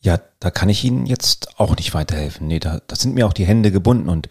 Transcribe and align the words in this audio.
Ja, 0.00 0.20
da 0.38 0.50
kann 0.50 0.68
ich 0.68 0.84
Ihnen 0.84 1.06
jetzt 1.06 1.58
auch 1.58 1.76
nicht 1.76 1.92
weiterhelfen. 1.92 2.46
Nee, 2.46 2.60
da, 2.60 2.80
da 2.86 2.94
sind 2.94 3.14
mir 3.14 3.26
auch 3.26 3.32
die 3.32 3.46
Hände 3.46 3.72
gebunden 3.72 4.08
und 4.08 4.28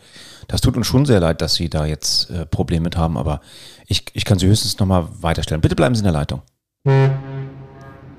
das 0.47 0.62
tut 0.62 0.78
uns 0.78 0.88
schon 0.88 1.05
sehr 1.05 1.20
leid, 1.20 1.42
dass 1.42 1.55
Sie 1.55 1.70
da 1.70 1.86
jetzt 1.86 2.29
äh, 2.29 2.46
Probleme 2.46 2.86
mit 2.86 2.96
haben, 2.96 3.17
aber 3.17 3.41
ich, 3.85 4.05
ich 4.13 4.23
kann 4.23 4.39
Sie 4.39 4.47
höchstens 4.47 4.79
nochmal 4.79 5.07
weiterstellen. 5.19 5.59
Bitte 5.59 5.75
bleiben 5.75 5.93
Sie 5.93 5.99
in 5.99 6.05
der 6.05 6.13
Leitung. 6.13 6.41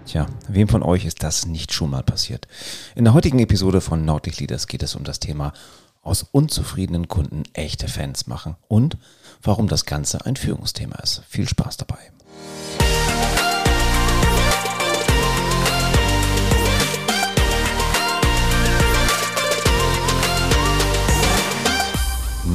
Tja, 0.05 0.27
wem 0.49 0.69
von 0.69 0.83
euch 0.83 1.07
ist 1.07 1.23
das 1.23 1.47
nicht 1.47 1.73
schon 1.73 1.91
mal 1.91 2.03
passiert? 2.03 2.49
In 2.95 3.05
der 3.05 3.15
heutigen 3.15 3.39
Episode 3.39 3.81
von 3.81 4.05
Nordic 4.05 4.41
Leaders 4.41 4.67
geht 4.67 4.83
es 4.83 4.95
um 4.95 5.05
das 5.05 5.21
Thema 5.21 5.55
aus 6.03 6.23
unzufriedenen 6.23 7.09
Kunden 7.09 7.43
echte 7.55 7.89
Fans 7.89 8.27
machen 8.27 8.57
und 8.69 8.99
warum 9.43 9.69
das 9.69 9.87
Ganze 9.87 10.25
ein 10.27 10.37
Führungsthema 10.37 10.97
ist. 10.97 11.23
Viel 11.29 11.49
Spaß 11.49 11.79
dabei. 11.79 11.99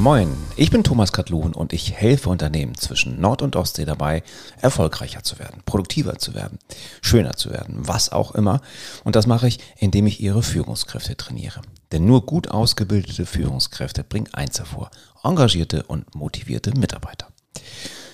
Moin, 0.04 0.36
ich 0.58 0.70
bin 0.70 0.84
Thomas 0.84 1.14
Katlun 1.14 1.54
und 1.54 1.72
ich 1.72 1.94
helfe 1.94 2.30
Unternehmen 2.30 2.76
zwischen 2.76 3.22
Nord- 3.22 3.42
und 3.42 3.56
Ostsee 3.56 3.86
dabei, 3.86 4.22
erfolgreicher 4.60 5.24
zu 5.24 5.40
werden, 5.40 5.62
produktiver 5.66 6.18
zu 6.18 6.34
werden, 6.34 6.60
schöner 7.02 7.38
zu 7.38 7.52
werden, 7.52 7.88
was 7.88 8.12
auch 8.12 8.36
immer. 8.36 8.60
Und 9.06 9.16
das 9.16 9.28
mache 9.28 9.48
ich, 9.48 9.60
indem 9.78 10.06
ich 10.06 10.20
ihre 10.20 10.44
Führungskräfte 10.44 11.16
trainiere. 11.16 11.62
Denn 11.94 12.04
nur 12.04 12.26
gut 12.26 12.50
ausgebildete 12.50 13.26
Führungskräfte 13.26 14.04
bringen 14.04 14.28
eins 14.34 14.60
hervor, 14.60 14.92
engagierte 15.24 15.84
und 15.84 16.14
motivierte 16.16 16.78
Mitarbeiter. 16.78 17.30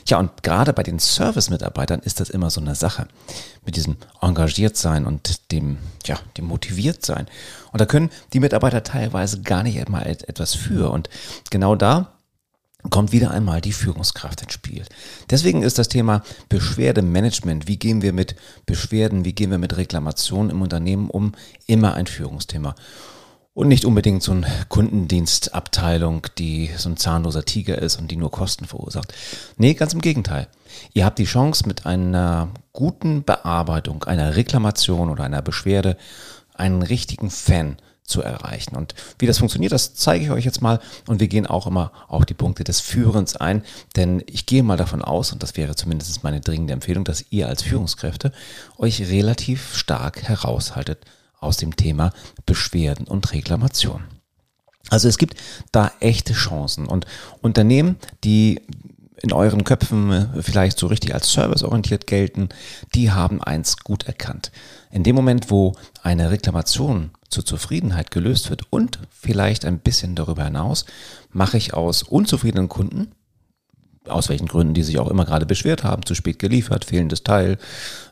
Ja, 0.10 0.18
und 0.18 0.42
gerade 0.42 0.74
bei 0.74 0.82
den 0.82 0.98
Service-Mitarbeitern 0.98 2.00
ist 2.00 2.20
das 2.20 2.32
immer 2.32 2.50
so 2.50 2.60
eine 2.60 2.74
Sache. 2.74 3.08
Mit 3.64 3.76
diesem 3.76 3.98
engagiert 4.22 4.76
sein 4.76 5.06
und 5.06 5.52
dem, 5.52 5.78
ja, 6.06 6.20
dem 6.36 6.46
motiviert. 6.46 7.08
Und 7.10 7.30
da 7.80 7.86
können 7.86 8.10
die 8.34 8.40
Mitarbeiter 8.40 8.82
teilweise 8.82 9.42
gar 9.42 9.62
nicht 9.62 9.80
einmal 9.80 10.08
etwas 10.08 10.56
für. 10.56 10.90
Und 10.90 11.10
genau 11.52 11.76
da 11.76 12.14
kommt 12.90 13.12
wieder 13.12 13.30
einmal 13.30 13.62
die 13.62 13.74
Führungskraft 13.74 14.42
ins 14.42 14.54
Spiel. 14.54 14.84
Deswegen 15.30 15.62
ist 15.62 15.78
das 15.78 15.90
Thema 15.90 16.24
Beschwerdemanagement, 16.48 17.68
wie 17.68 17.78
gehen 17.78 18.02
wir 18.02 18.14
mit 18.14 18.36
Beschwerden, 18.66 19.26
wie 19.26 19.34
gehen 19.34 19.52
wir 19.52 19.58
mit 19.60 19.78
Reklamationen 19.78 20.50
im 20.50 20.62
Unternehmen 20.62 21.10
um, 21.12 21.34
immer 21.68 21.94
ein 21.94 22.08
Führungsthema 22.08 22.74
und 23.60 23.68
nicht 23.68 23.84
unbedingt 23.84 24.24
so 24.24 24.32
eine 24.32 24.48
Kundendienstabteilung, 24.70 26.28
die 26.38 26.70
so 26.78 26.88
ein 26.88 26.96
zahnloser 26.96 27.44
Tiger 27.44 27.78
ist 27.78 27.98
und 27.98 28.10
die 28.10 28.16
nur 28.16 28.32
Kosten 28.32 28.64
verursacht. 28.64 29.14
Nee, 29.58 29.74
ganz 29.74 29.94
im 29.94 30.00
Gegenteil. 30.00 30.48
Ihr 30.94 31.04
habt 31.04 31.20
die 31.20 31.26
Chance, 31.26 31.68
mit 31.68 31.86
einer 31.86 32.52
guten 32.72 33.26
Bearbeitung 33.26 34.06
einer 34.06 34.38
Reklamation 34.38 35.10
oder 35.10 35.26
einer 35.26 35.42
Beschwerde 35.42 35.98
einen 36.54 36.84
richtigen 36.84 37.30
Fan 37.30 37.76
zu 38.06 38.22
erreichen. 38.22 38.78
Und 38.78 38.96
wie 39.20 39.28
das 39.28 39.40
funktioniert, 39.40 39.74
das 39.74 39.94
zeige 39.94 40.24
ich 40.24 40.32
euch 40.32 40.46
jetzt 40.46 40.62
mal. 40.62 40.80
Und 41.06 41.20
wir 41.20 41.28
gehen 41.28 41.46
auch 41.46 41.68
immer 41.68 41.92
auf 42.08 42.26
die 42.26 42.36
Punkte 42.36 42.64
des 42.64 42.80
Führens 42.80 43.36
ein. 43.36 43.64
Denn 43.98 44.24
ich 44.26 44.46
gehe 44.46 44.64
mal 44.64 44.78
davon 44.78 45.02
aus, 45.02 45.34
und 45.34 45.44
das 45.44 45.58
wäre 45.58 45.76
zumindest 45.76 46.24
meine 46.24 46.40
dringende 46.40 46.72
Empfehlung, 46.72 47.04
dass 47.04 47.26
ihr 47.30 47.50
als 47.50 47.64
Führungskräfte 47.64 48.32
euch 48.78 49.02
relativ 49.10 49.76
stark 49.76 50.24
heraushaltet 50.24 51.06
aus 51.40 51.58
dem 51.58 51.76
Thema 51.76 52.12
Beschwerden 52.46 53.08
und 53.08 53.32
Reklamation. 53.34 54.04
Also 54.90 55.08
es 55.08 55.18
gibt 55.18 55.36
da 55.72 55.92
echte 56.00 56.34
Chancen 56.34 56.88
und 56.88 57.06
Unternehmen, 57.42 57.98
die 58.24 58.62
in 59.22 59.34
euren 59.34 59.64
Köpfen 59.64 60.12
äh, 60.12 60.42
vielleicht 60.42 60.80
so 60.80 60.88
richtig 60.88 61.14
als 61.14 61.32
serviceorientiert 61.32 62.08
gelten, 62.08 62.50
die 62.96 63.12
haben 63.12 63.44
eins 63.44 63.78
gut 63.78 64.04
erkannt. 64.04 64.52
In 64.92 65.04
dem 65.04 65.16
Moment, 65.16 65.52
wo 65.52 65.76
eine 66.02 66.32
Reklamation 66.32 67.12
zur 67.30 67.46
Zufriedenheit 67.46 68.12
gelöst 68.12 68.50
wird 68.50 68.64
und 68.70 69.00
vielleicht 69.12 69.66
ein 69.66 69.80
bisschen 69.80 70.16
darüber 70.16 70.46
hinaus, 70.46 70.86
mache 71.32 71.58
ich 71.58 71.74
aus 71.74 72.04
unzufriedenen 72.04 72.70
Kunden 72.70 73.12
aus 74.08 74.30
welchen 74.30 74.48
Gründen 74.48 74.74
die 74.74 74.84
sich 74.84 75.00
auch 75.00 75.10
immer 75.10 75.26
gerade 75.26 75.46
beschwert 75.46 75.84
haben, 75.84 76.06
zu 76.06 76.16
spät 76.16 76.40
geliefert, 76.40 76.86
fehlendes 76.86 77.24
Teil, 77.24 77.58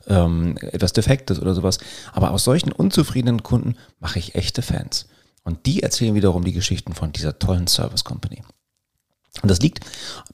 ähm, 0.08 0.58
etwas 0.58 0.94
Defektes 0.94 1.42
oder 1.42 1.54
sowas. 1.54 1.80
Aber 2.14 2.32
aus 2.32 2.44
solchen 2.44 2.72
unzufriedenen 2.72 3.44
Kunden 3.44 3.76
mache 4.00 4.20
ich 4.20 4.36
echte 4.36 4.62
Fans. 4.62 5.08
Und 5.44 5.66
die 5.66 5.82
erzählen 5.82 6.16
wiederum 6.16 6.44
die 6.44 6.54
Geschichten 6.54 6.94
von 6.94 7.14
dieser 7.14 7.40
tollen 7.40 7.68
Service 7.68 8.04
Company. 8.04 8.42
Und 9.42 9.50
das 9.50 9.60
liegt 9.60 9.80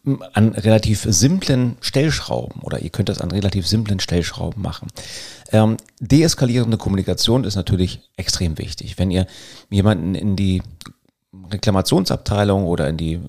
ähm, 0.06 0.24
an 0.34 0.50
relativ 0.50 1.06
simplen 1.08 1.78
Stellschrauben 1.81 2.62
oder 2.62 2.80
ihr 2.80 2.90
könnt 2.90 3.09
das 3.09 3.19
an 3.19 3.31
relativ 3.31 3.68
simplen 3.68 4.00
Stellschrauben 4.00 4.62
machen. 4.62 4.88
Ähm, 5.52 5.78
deeskalierende 6.00 6.78
Kommunikation 6.78 7.44
ist 7.44 7.56
natürlich 7.56 8.09
extrem 8.18 8.58
wichtig. 8.58 8.97
Wenn 8.97 9.12
ihr 9.12 9.28
jemanden 9.69 10.16
in 10.16 10.36
die 10.36 10.62
Reklamationsabteilung 11.51 12.66
oder 12.66 12.88
in 12.88 12.97
die, 12.97 13.19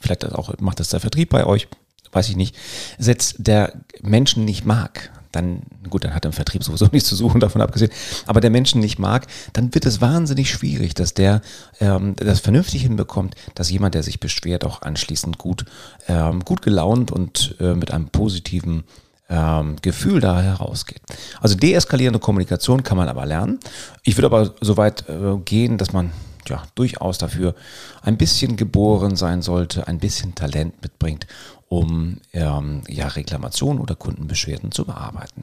vielleicht 0.00 0.24
auch 0.32 0.52
macht 0.60 0.80
das 0.80 0.88
der 0.88 1.00
Vertrieb 1.00 1.30
bei 1.30 1.46
euch, 1.46 1.68
weiß 2.12 2.28
ich 2.28 2.36
nicht, 2.36 2.56
setzt, 2.98 3.36
der 3.38 3.72
Menschen 4.02 4.44
nicht 4.44 4.64
mag, 4.64 5.10
dann, 5.34 5.62
gut, 5.90 6.04
dann 6.04 6.14
hat 6.14 6.24
er 6.24 6.28
im 6.28 6.32
Vertrieb 6.32 6.62
sowieso 6.62 6.86
nichts 6.92 7.08
zu 7.08 7.16
suchen, 7.16 7.40
davon 7.40 7.60
abgesehen, 7.60 7.90
aber 8.26 8.40
der 8.40 8.50
Menschen 8.50 8.80
nicht 8.80 8.98
mag, 8.98 9.26
dann 9.52 9.74
wird 9.74 9.86
es 9.86 10.00
wahnsinnig 10.00 10.50
schwierig, 10.50 10.94
dass 10.94 11.14
der 11.14 11.42
ähm, 11.80 12.14
das 12.16 12.40
vernünftig 12.40 12.82
hinbekommt, 12.82 13.34
dass 13.54 13.70
jemand, 13.70 13.94
der 13.94 14.02
sich 14.02 14.20
beschwert, 14.20 14.64
auch 14.64 14.82
anschließend 14.82 15.38
gut, 15.38 15.64
ähm, 16.08 16.40
gut 16.40 16.62
gelaunt 16.62 17.10
und 17.10 17.56
äh, 17.60 17.74
mit 17.74 17.90
einem 17.90 18.08
positiven 18.08 18.84
ähm, 19.28 19.76
Gefühl 19.82 20.20
da 20.20 20.40
herausgeht. 20.40 21.00
Also 21.40 21.56
deeskalierende 21.56 22.18
Kommunikation 22.18 22.82
kann 22.82 22.96
man 22.96 23.08
aber 23.08 23.26
lernen. 23.26 23.58
Ich 24.02 24.16
würde 24.16 24.26
aber 24.26 24.54
so 24.60 24.76
weit 24.76 25.08
äh, 25.08 25.38
gehen, 25.44 25.78
dass 25.78 25.92
man 25.92 26.12
ja, 26.48 26.62
durchaus 26.74 27.18
dafür 27.18 27.54
ein 28.02 28.16
bisschen 28.16 28.56
geboren 28.56 29.16
sein 29.16 29.42
sollte, 29.42 29.88
ein 29.88 29.98
bisschen 29.98 30.34
Talent 30.34 30.80
mitbringt, 30.82 31.26
um 31.68 32.18
ähm, 32.32 32.82
ja, 32.88 33.08
Reklamationen 33.08 33.82
oder 33.82 33.94
Kundenbeschwerden 33.94 34.72
zu 34.72 34.84
bearbeiten. 34.84 35.42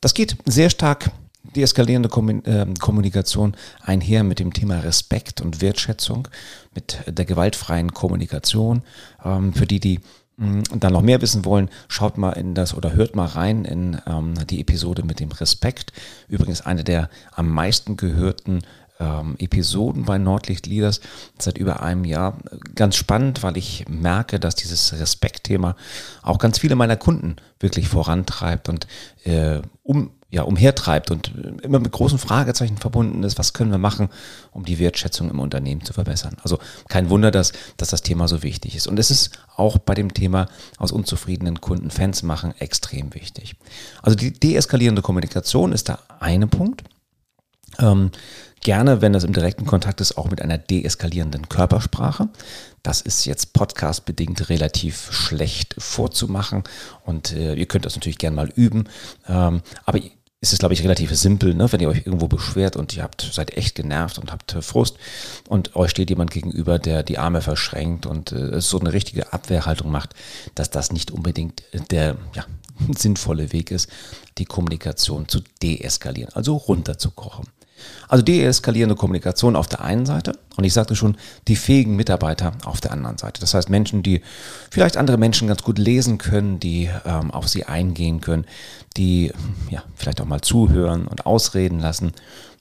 Das 0.00 0.14
geht 0.14 0.36
sehr 0.46 0.70
stark 0.70 1.10
die 1.54 1.62
eskalierende 1.62 2.08
ähm, 2.46 2.74
Kommunikation 2.74 3.56
einher 3.80 4.24
mit 4.24 4.38
dem 4.38 4.52
Thema 4.52 4.78
Respekt 4.80 5.40
und 5.40 5.60
Wertschätzung, 5.60 6.28
mit 6.74 6.98
der 7.06 7.24
gewaltfreien 7.24 7.92
Kommunikation. 7.92 8.82
Ähm, 9.24 9.52
für 9.52 9.66
die, 9.66 9.80
die 9.80 10.00
mm, 10.36 10.62
dann 10.76 10.92
noch 10.92 11.02
mehr 11.02 11.20
wissen 11.20 11.44
wollen, 11.44 11.68
schaut 11.88 12.16
mal 12.16 12.32
in 12.32 12.54
das 12.54 12.74
oder 12.74 12.92
hört 12.92 13.16
mal 13.16 13.26
rein 13.26 13.64
in 13.64 14.00
ähm, 14.06 14.34
die 14.48 14.60
Episode 14.60 15.02
mit 15.02 15.20
dem 15.20 15.32
Respekt. 15.32 15.92
Übrigens 16.28 16.60
eine 16.60 16.84
der 16.84 17.10
am 17.32 17.48
meisten 17.48 17.96
gehörten 17.96 18.62
ähm, 19.02 19.36
Episoden 19.38 20.04
bei 20.04 20.18
Nordlicht 20.18 20.66
Leaders 20.66 21.00
seit 21.38 21.58
über 21.58 21.82
einem 21.82 22.04
Jahr. 22.04 22.38
Ganz 22.74 22.96
spannend, 22.96 23.42
weil 23.42 23.56
ich 23.56 23.84
merke, 23.88 24.38
dass 24.38 24.54
dieses 24.54 24.92
Respektthema 24.92 25.76
auch 26.22 26.38
ganz 26.38 26.58
viele 26.58 26.76
meiner 26.76 26.96
Kunden 26.96 27.36
wirklich 27.58 27.88
vorantreibt 27.88 28.68
und 28.68 28.86
äh, 29.24 29.60
um 29.82 30.10
ja, 30.32 30.44
umhertreibt 30.44 31.10
und 31.10 31.30
immer 31.62 31.78
mit 31.78 31.92
großen 31.92 32.18
Fragezeichen 32.18 32.78
verbunden 32.78 33.22
ist, 33.22 33.38
was 33.38 33.52
können 33.52 33.70
wir 33.70 33.76
machen, 33.76 34.08
um 34.50 34.64
die 34.64 34.78
Wertschätzung 34.78 35.28
im 35.28 35.38
Unternehmen 35.38 35.84
zu 35.84 35.92
verbessern. 35.92 36.38
Also 36.42 36.58
kein 36.88 37.10
Wunder, 37.10 37.30
dass, 37.30 37.52
dass 37.76 37.90
das 37.90 38.00
Thema 38.00 38.26
so 38.28 38.42
wichtig 38.42 38.74
ist. 38.74 38.86
Und 38.86 38.98
es 38.98 39.10
ist 39.10 39.38
auch 39.56 39.76
bei 39.76 39.92
dem 39.92 40.14
Thema 40.14 40.48
aus 40.78 40.90
unzufriedenen 40.90 41.60
Kunden 41.60 41.90
Fans 41.90 42.22
machen 42.22 42.54
extrem 42.58 43.12
wichtig. 43.12 43.56
Also 44.00 44.16
die 44.16 44.32
deeskalierende 44.32 45.02
Kommunikation 45.02 45.70
ist 45.70 45.90
da 45.90 45.98
eine 46.18 46.46
Punkt. 46.46 46.82
Ähm, 47.78 48.10
gerne, 48.62 49.02
wenn 49.02 49.12
das 49.12 49.24
im 49.24 49.32
direkten 49.32 49.66
Kontakt 49.66 50.00
ist, 50.00 50.16
auch 50.16 50.30
mit 50.30 50.40
einer 50.40 50.58
deeskalierenden 50.58 51.48
Körpersprache. 51.48 52.28
Das 52.82 53.00
ist 53.00 53.24
jetzt 53.26 53.52
podcastbedingt 53.52 54.48
relativ 54.48 55.12
schlecht 55.12 55.74
vorzumachen 55.78 56.64
und 57.04 57.32
äh, 57.32 57.54
ihr 57.54 57.66
könnt 57.66 57.84
das 57.84 57.94
natürlich 57.94 58.18
gerne 58.18 58.36
mal 58.36 58.48
üben. 58.54 58.88
Ähm, 59.28 59.62
aber 59.84 60.00
ist 60.42 60.52
es, 60.52 60.58
glaube 60.58 60.74
ich, 60.74 60.82
relativ 60.82 61.14
simpel, 61.14 61.54
ne? 61.54 61.70
wenn 61.70 61.78
ihr 61.78 61.88
euch 61.88 62.04
irgendwo 62.04 62.26
beschwert 62.26 62.74
und 62.74 62.96
ihr 62.96 63.04
habt, 63.04 63.22
seid 63.22 63.56
echt 63.56 63.76
genervt 63.76 64.18
und 64.18 64.32
habt 64.32 64.54
äh, 64.54 64.62
Frust 64.62 64.96
und 65.48 65.76
euch 65.76 65.92
steht 65.92 66.10
jemand 66.10 66.32
gegenüber, 66.32 66.80
der 66.80 67.04
die 67.04 67.18
Arme 67.18 67.42
verschränkt 67.42 68.06
und 68.06 68.32
äh, 68.32 68.60
so 68.60 68.80
eine 68.80 68.92
richtige 68.92 69.32
Abwehrhaltung 69.32 69.92
macht, 69.92 70.14
dass 70.56 70.70
das 70.70 70.90
nicht 70.90 71.12
unbedingt 71.12 71.62
der 71.92 72.16
ja, 72.34 72.44
sinnvolle 72.96 73.52
Weg 73.52 73.70
ist, 73.70 73.88
die 74.38 74.44
Kommunikation 74.44 75.28
zu 75.28 75.42
deeskalieren, 75.62 76.32
also 76.34 76.56
runterzukochen. 76.56 77.46
Also 78.08 78.22
deeskalierende 78.22 78.94
Kommunikation 78.94 79.56
auf 79.56 79.68
der 79.68 79.80
einen 79.82 80.06
Seite 80.06 80.32
und 80.56 80.64
ich 80.64 80.72
sagte 80.72 80.94
schon, 80.94 81.16
die 81.48 81.56
fähigen 81.56 81.96
Mitarbeiter 81.96 82.52
auf 82.64 82.80
der 82.80 82.92
anderen 82.92 83.18
Seite. 83.18 83.40
Das 83.40 83.54
heißt 83.54 83.70
Menschen, 83.70 84.02
die 84.02 84.20
vielleicht 84.70 84.96
andere 84.96 85.16
Menschen 85.16 85.48
ganz 85.48 85.62
gut 85.62 85.78
lesen 85.78 86.18
können, 86.18 86.60
die 86.60 86.90
ähm, 87.06 87.30
auf 87.30 87.48
sie 87.48 87.64
eingehen 87.64 88.20
können, 88.20 88.44
die 88.96 89.32
ja, 89.70 89.82
vielleicht 89.94 90.20
auch 90.20 90.26
mal 90.26 90.42
zuhören 90.42 91.06
und 91.06 91.24
ausreden 91.24 91.78
lassen, 91.80 92.12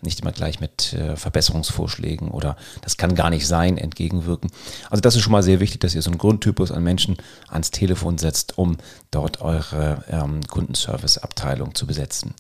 nicht 0.01 0.21
immer 0.21 0.31
gleich 0.31 0.59
mit 0.59 0.94
äh, 0.94 1.15
Verbesserungsvorschlägen 1.15 2.29
oder 2.29 2.56
das 2.81 2.97
kann 2.97 3.15
gar 3.15 3.29
nicht 3.29 3.45
sein, 3.45 3.77
entgegenwirken. 3.77 4.51
Also 4.89 5.01
das 5.01 5.15
ist 5.15 5.21
schon 5.21 5.31
mal 5.31 5.44
sehr 5.44 5.59
wichtig, 5.59 5.81
dass 5.81 5.94
ihr 5.94 6.01
so 6.01 6.09
einen 6.09 6.17
Grundtypus 6.17 6.71
an 6.71 6.83
Menschen 6.83 7.17
ans 7.50 7.71
Telefon 7.71 8.17
setzt, 8.17 8.57
um 8.57 8.77
dort 9.12 9.41
eure 9.41 10.03
ähm, 10.09 10.41
Kundenservice-Abteilung 10.47 11.75
zu 11.75 11.85
besetzen. 11.85 12.33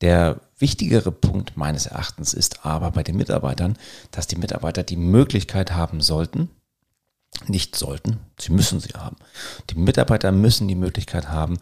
Der 0.00 0.40
wichtigere 0.58 1.12
Punkt 1.12 1.56
meines 1.56 1.86
Erachtens 1.86 2.34
ist 2.34 2.64
aber 2.64 2.90
bei 2.90 3.02
den 3.02 3.16
Mitarbeitern, 3.16 3.76
dass 4.10 4.26
die 4.26 4.36
Mitarbeiter 4.36 4.82
die 4.82 4.96
Möglichkeit 4.96 5.72
haben 5.72 6.00
sollten, 6.00 6.50
nicht 7.46 7.76
sollten, 7.76 8.18
sie 8.38 8.52
müssen 8.52 8.80
sie 8.80 8.94
haben. 8.96 9.16
Die 9.70 9.78
Mitarbeiter 9.78 10.32
müssen 10.32 10.66
die 10.68 10.74
Möglichkeit 10.74 11.28
haben, 11.28 11.58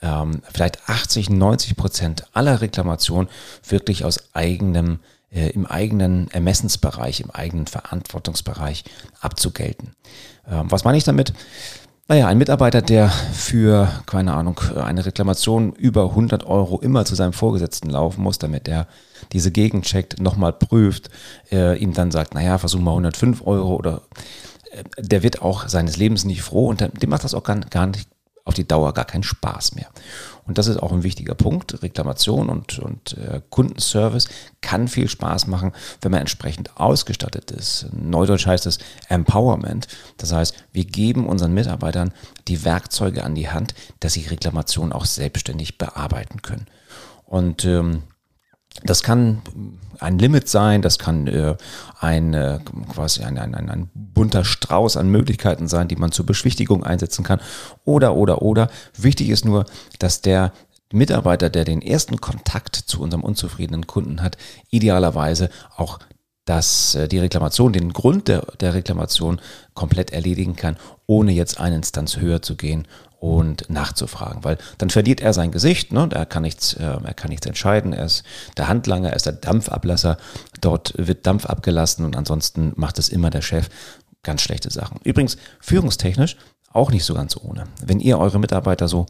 ähm, 0.00 0.42
vielleicht 0.52 0.88
80, 0.88 1.30
90 1.30 1.76
Prozent 1.76 2.24
aller 2.32 2.60
Reklamationen 2.60 3.30
wirklich 3.66 4.04
aus 4.04 4.34
eigenem, 4.34 4.98
äh, 5.30 5.50
im 5.50 5.66
eigenen 5.66 6.30
Ermessensbereich, 6.32 7.20
im 7.20 7.30
eigenen 7.30 7.66
Verantwortungsbereich 7.66 8.84
abzugelten. 9.20 9.94
Ähm, 10.48 10.70
was 10.70 10.84
meine 10.84 10.98
ich 10.98 11.04
damit? 11.04 11.32
Naja, 12.12 12.26
ein 12.26 12.36
Mitarbeiter, 12.36 12.82
der 12.82 13.08
für, 13.08 13.88
keine 14.04 14.34
Ahnung, 14.34 14.60
eine 14.76 15.06
Reklamation 15.06 15.72
über 15.72 16.10
100 16.10 16.44
Euro 16.44 16.78
immer 16.78 17.06
zu 17.06 17.14
seinem 17.14 17.32
Vorgesetzten 17.32 17.88
laufen 17.88 18.22
muss, 18.22 18.36
damit 18.36 18.68
er 18.68 18.86
diese 19.32 19.50
Gegend 19.50 19.86
checkt, 19.86 20.20
nochmal 20.20 20.52
prüft, 20.52 21.08
äh, 21.50 21.78
ihm 21.78 21.94
dann 21.94 22.10
sagt, 22.10 22.34
naja, 22.34 22.58
versuch 22.58 22.80
mal 22.80 22.90
105 22.90 23.46
Euro 23.46 23.76
oder 23.76 24.02
äh, 24.72 24.84
der 24.98 25.22
wird 25.22 25.40
auch 25.40 25.68
seines 25.68 25.96
Lebens 25.96 26.26
nicht 26.26 26.42
froh 26.42 26.66
und 26.68 26.86
dem 27.02 27.08
macht 27.08 27.24
das 27.24 27.32
auch 27.32 27.44
gar, 27.44 27.58
gar 27.60 27.86
nicht 27.86 28.10
auf 28.44 28.54
die 28.54 28.66
Dauer 28.66 28.92
gar 28.92 29.04
keinen 29.04 29.22
Spaß 29.22 29.74
mehr. 29.74 29.86
Und 30.44 30.58
das 30.58 30.66
ist 30.66 30.78
auch 30.78 30.92
ein 30.92 31.04
wichtiger 31.04 31.34
Punkt. 31.34 31.82
Reklamation 31.82 32.48
und, 32.48 32.78
und 32.80 33.16
äh, 33.16 33.40
Kundenservice 33.50 34.28
kann 34.60 34.88
viel 34.88 35.08
Spaß 35.08 35.46
machen, 35.46 35.72
wenn 36.00 36.10
man 36.10 36.20
entsprechend 36.20 36.76
ausgestattet 36.76 37.52
ist. 37.52 37.86
Neudeutsch 37.92 38.46
heißt 38.46 38.66
es 38.66 38.78
Empowerment. 39.08 39.86
Das 40.16 40.32
heißt, 40.32 40.54
wir 40.72 40.84
geben 40.84 41.26
unseren 41.26 41.54
Mitarbeitern 41.54 42.12
die 42.48 42.64
Werkzeuge 42.64 43.22
an 43.22 43.34
die 43.34 43.50
Hand, 43.50 43.74
dass 44.00 44.14
sie 44.14 44.26
Reklamationen 44.26 44.92
auch 44.92 45.04
selbstständig 45.04 45.78
bearbeiten 45.78 46.42
können. 46.42 46.66
Und 47.24 47.64
ähm, 47.64 48.02
das 48.84 49.02
kann 49.02 49.42
ein 49.98 50.18
Limit 50.18 50.48
sein, 50.48 50.82
das 50.82 50.98
kann 50.98 51.26
äh, 51.26 51.56
ein, 52.00 52.34
äh, 52.34 52.58
quasi 52.92 53.22
ein, 53.22 53.38
ein, 53.38 53.54
ein, 53.54 53.70
ein 53.70 53.90
bunter 53.94 54.44
Strauß 54.44 54.96
an 54.96 55.08
Möglichkeiten 55.08 55.68
sein, 55.68 55.88
die 55.88 55.96
man 55.96 56.12
zur 56.12 56.26
Beschwichtigung 56.26 56.84
einsetzen 56.84 57.24
kann. 57.24 57.40
Oder, 57.84 58.14
oder, 58.16 58.42
oder. 58.42 58.70
Wichtig 58.96 59.30
ist 59.30 59.44
nur, 59.44 59.66
dass 59.98 60.20
der 60.20 60.52
Mitarbeiter, 60.92 61.50
der 61.50 61.64
den 61.64 61.82
ersten 61.82 62.20
Kontakt 62.20 62.76
zu 62.76 63.00
unserem 63.00 63.24
unzufriedenen 63.24 63.86
Kunden 63.86 64.22
hat, 64.22 64.36
idealerweise 64.70 65.48
auch 65.76 65.98
dass 66.44 66.94
äh, 66.94 67.08
die 67.08 67.18
Reklamation, 67.18 67.72
den 67.72 67.92
Grund 67.92 68.28
der, 68.28 68.40
der 68.60 68.74
Reklamation 68.74 69.40
komplett 69.74 70.12
erledigen 70.12 70.56
kann, 70.56 70.76
ohne 71.06 71.32
jetzt 71.32 71.60
eine 71.60 71.76
Instanz 71.76 72.16
höher 72.16 72.42
zu 72.42 72.56
gehen 72.56 72.86
und 73.20 73.70
nachzufragen, 73.70 74.42
weil 74.42 74.58
dann 74.78 74.90
verliert 74.90 75.20
er 75.20 75.32
sein 75.32 75.52
Gesicht, 75.52 75.92
ne? 75.92 76.08
er, 76.12 76.26
kann 76.26 76.42
nichts, 76.42 76.74
äh, 76.74 76.82
er 76.82 77.14
kann 77.14 77.30
nichts 77.30 77.46
entscheiden, 77.46 77.92
er 77.92 78.06
ist 78.06 78.24
der 78.56 78.66
Handlanger, 78.66 79.10
er 79.10 79.16
ist 79.16 79.26
der 79.26 79.34
Dampfablasser, 79.34 80.16
dort 80.60 80.94
wird 80.96 81.24
Dampf 81.24 81.46
abgelassen 81.46 82.04
und 82.04 82.16
ansonsten 82.16 82.72
macht 82.74 82.98
es 82.98 83.08
immer 83.08 83.30
der 83.30 83.42
Chef. 83.42 83.68
Ganz 84.24 84.42
schlechte 84.42 84.70
Sachen. 84.70 85.00
Übrigens, 85.04 85.36
führungstechnisch 85.60 86.36
auch 86.72 86.90
nicht 86.90 87.04
so 87.04 87.14
ganz 87.14 87.36
ohne. 87.36 87.64
Wenn 87.84 88.00
ihr 88.00 88.18
eure 88.18 88.38
Mitarbeiter 88.38 88.88
so, 88.88 89.06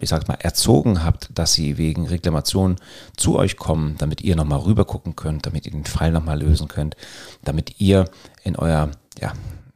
ich 0.00 0.08
sag 0.08 0.26
mal, 0.28 0.38
erzogen 0.40 1.04
habt, 1.04 1.28
dass 1.34 1.52
sie 1.52 1.76
wegen 1.76 2.06
Reklamationen 2.06 2.76
zu 3.16 3.36
euch 3.36 3.56
kommen, 3.56 3.96
damit 3.98 4.22
ihr 4.22 4.34
nochmal 4.34 4.60
rüber 4.60 4.84
gucken 4.84 5.14
könnt, 5.14 5.46
damit 5.46 5.66
ihr 5.66 5.72
den 5.72 5.84
Fall 5.84 6.10
nochmal 6.10 6.40
lösen 6.40 6.68
könnt, 6.68 6.96
damit 7.44 7.80
ihr 7.80 8.06
in 8.42 8.56
euer, 8.56 8.90
ja, 9.20 9.32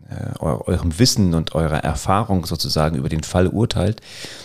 äh, 0.09 0.39
eurem 0.41 0.99
Wissen 0.99 1.35
und 1.35 1.55
eurer 1.55 1.85
Erfahrung 1.85 2.47
sozusagen 2.47 2.97
über 2.97 3.09
den 3.09 3.23
Fall 3.23 3.47
urteilt, 3.47 4.01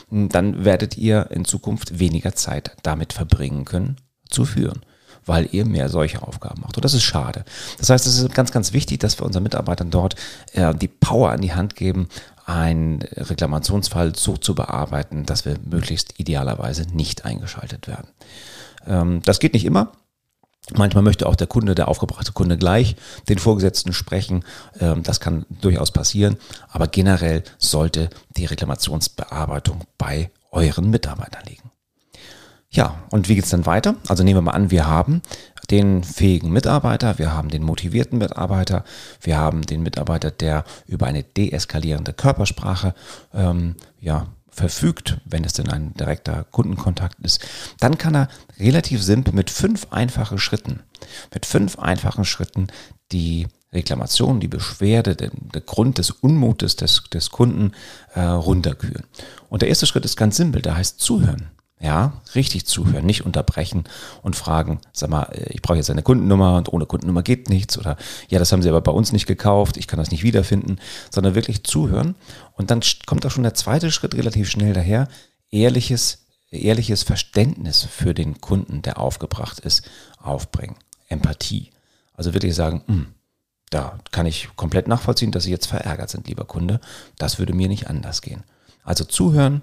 dann 0.10 0.66
werdet 0.66 0.98
ihr 0.98 1.32
in 1.32 1.46
Zukunft 1.46 2.00
weniger 2.00 2.36
Zeit 2.36 2.76
damit 2.84 3.14
verbringen 3.14 3.66
können, 3.66 3.98
zu 4.30 4.46
führen 4.46 4.82
weil 5.28 5.50
ihr 5.52 5.66
mehr 5.66 5.90
solche 5.90 6.22
Aufgaben 6.22 6.62
macht. 6.62 6.78
Und 6.78 6.86
das 6.86 6.94
ist 6.94 7.04
schade. 7.04 7.44
Das 7.80 7.90
heißt, 7.90 8.08
es 8.08 8.20
ist 8.20 8.34
ganz, 8.34 8.52
ganz 8.52 8.72
wichtig, 8.72 9.00
dass 9.00 9.20
wir 9.20 9.26
unseren 9.26 9.44
Mitarbeitern 9.44 9.92
dort 9.92 10.16
äh, 10.54 10.74
die 10.74 10.88
Power 10.88 11.32
an 11.32 11.42
die 11.42 11.54
Hand 11.54 11.76
geben, 11.76 12.08
einen 12.48 13.02
Reklamationsfall 13.02 14.16
so 14.16 14.38
zu 14.38 14.56
bearbeiten, 14.56 15.26
dass 15.26 15.44
wir 15.46 15.58
möglichst 15.66 16.18
idealerweise 16.18 16.84
nicht 16.94 17.26
eingeschaltet 17.26 17.88
werden. 17.88 18.08
Ähm, 18.88 19.22
das 19.24 19.40
geht 19.40 19.54
nicht 19.54 19.66
immer. 19.66 19.92
Manchmal 20.74 21.04
möchte 21.04 21.28
auch 21.28 21.36
der 21.36 21.48
Kunde, 21.48 21.76
der 21.76 21.90
aufgebrachte 21.90 22.32
Kunde 22.32 22.58
gleich 22.58 22.96
den 23.28 23.38
Vorgesetzten 23.38 23.92
sprechen. 23.94 24.46
Ähm, 24.80 25.04
das 25.04 25.20
kann 25.20 25.46
durchaus 25.62 25.92
passieren. 25.92 26.38
Aber 26.70 26.88
generell 26.88 27.44
sollte 27.58 28.10
die 28.38 28.46
Reklamationsbearbeitung 28.46 29.82
bei 29.98 30.32
euren 30.52 30.90
Mitarbeitern 30.90 31.44
liegen. 31.48 31.72
Ja, 32.70 33.04
und 33.12 33.28
wie 33.28 33.36
geht's 33.36 33.50
dann 33.50 33.66
weiter? 33.66 33.96
Also 34.08 34.24
nehmen 34.24 34.38
wir 34.38 34.42
mal 34.42 34.52
an, 34.52 34.72
wir 34.72 34.88
haben 34.88 35.22
den 35.70 36.04
fähigen 36.04 36.52
Mitarbeiter, 36.52 37.18
wir 37.18 37.34
haben 37.34 37.50
den 37.50 37.64
motivierten 37.64 38.20
Mitarbeiter, 38.20 38.84
wir 39.22 39.38
haben 39.38 39.64
den 39.64 39.84
Mitarbeiter, 39.84 40.32
der 40.32 40.64
über 40.86 41.08
eine 41.08 41.24
deeskalierende 41.24 42.14
Körpersprache 42.14 42.94
ähm, 43.34 43.76
ja, 44.00 44.28
verfügt, 44.50 45.20
wenn 45.26 45.44
es 45.44 45.54
denn 45.54 45.70
ein 45.70 45.94
direkter 45.94 46.46
Kundenkontakt 46.46 47.20
ist, 47.22 47.46
dann 47.80 47.98
kann 47.98 48.16
er 48.16 48.28
relativ 48.60 49.04
simpel 49.04 49.34
mit 49.34 49.50
fünf 49.50 49.88
einfachen 49.92 50.40
Schritten, 50.40 50.82
mit 51.34 51.46
fünf 51.46 51.78
einfachen 51.78 52.26
Schritten 52.26 52.68
die 53.12 53.48
Reklamation, 53.72 54.40
die 54.40 54.48
Beschwerde, 54.48 55.16
der, 55.16 55.30
der 55.34 55.62
Grund 55.62 55.98
des 55.98 56.10
Unmutes 56.10 56.76
des, 56.76 57.04
des 57.14 57.30
Kunden 57.30 57.74
äh, 58.14 58.22
runterkühlen. 58.22 59.04
Und 59.50 59.62
der 59.62 59.70
erste 59.70 59.86
Schritt 59.86 60.06
ist 60.06 60.18
ganz 60.18 60.38
simpel, 60.38 60.62
der 60.62 60.78
heißt 60.78 61.00
zuhören. 61.00 61.50
Ja, 61.80 62.14
richtig 62.34 62.66
zuhören, 62.66 63.06
nicht 63.06 63.24
unterbrechen 63.24 63.84
und 64.24 64.36
fragen, 64.36 64.80
sag 64.94 65.12
mal, 65.12 65.24
äh, 65.32 65.54
ich 65.54 65.62
brauche 65.62 65.78
jetzt 65.78 65.92
eine 65.92 66.02
Kundennummer 66.02 66.56
und 66.58 66.74
ohne 66.74 66.88
Kundennummer 66.88 67.22
geht 67.22 67.50
nichts 67.50 67.78
oder 67.78 67.98
ja, 68.30 68.40
das 68.40 68.52
haben 68.52 68.64
sie 68.64 68.70
aber 68.70 68.82
bei 68.82 68.92
uns 68.92 69.12
nicht 69.12 69.28
gekauft, 69.28 69.78
ich 69.78 69.86
kann 69.86 70.00
das 70.00 70.10
nicht 70.10 70.24
wiederfinden, 70.24 70.80
sondern 71.12 71.36
wirklich 71.36 71.64
zuhören. 71.64 72.16
Und 72.54 72.72
dann 72.72 72.82
kommt 73.06 73.28
auch 73.28 73.32
schon 73.32 73.44
der 73.44 73.54
zweite 73.54 73.92
Schritt 73.92 74.16
relativ 74.16 74.50
schnell 74.50 74.74
daher, 74.74 75.08
ehrliches, 75.52 76.26
ehrliches 76.50 77.04
Verständnis 77.04 77.84
für 77.84 78.16
den 78.16 78.42
Kunden, 78.42 78.82
der 78.82 79.00
aufgebracht 79.00 79.60
ist, 79.60 79.88
aufbringen. 80.18 80.78
Empathie. 81.10 81.70
Also 82.14 82.34
wirklich 82.34 82.56
sagen, 82.56 82.84
hm, 82.88 83.08
da 83.70 84.00
kann 84.12 84.26
ich 84.26 84.50
komplett 84.56 84.88
nachvollziehen, 84.88 85.32
dass 85.32 85.44
Sie 85.44 85.52
jetzt 85.52 85.68
verärgert 85.68 86.10
sind, 86.10 86.28
lieber 86.28 86.46
Kunde. 86.46 86.80
Das 87.18 87.38
würde 87.38 87.54
mir 87.54 87.68
nicht 87.68 87.88
anders 87.88 88.22
gehen. 88.22 88.44
Also 88.84 89.04
zuhören 89.04 89.62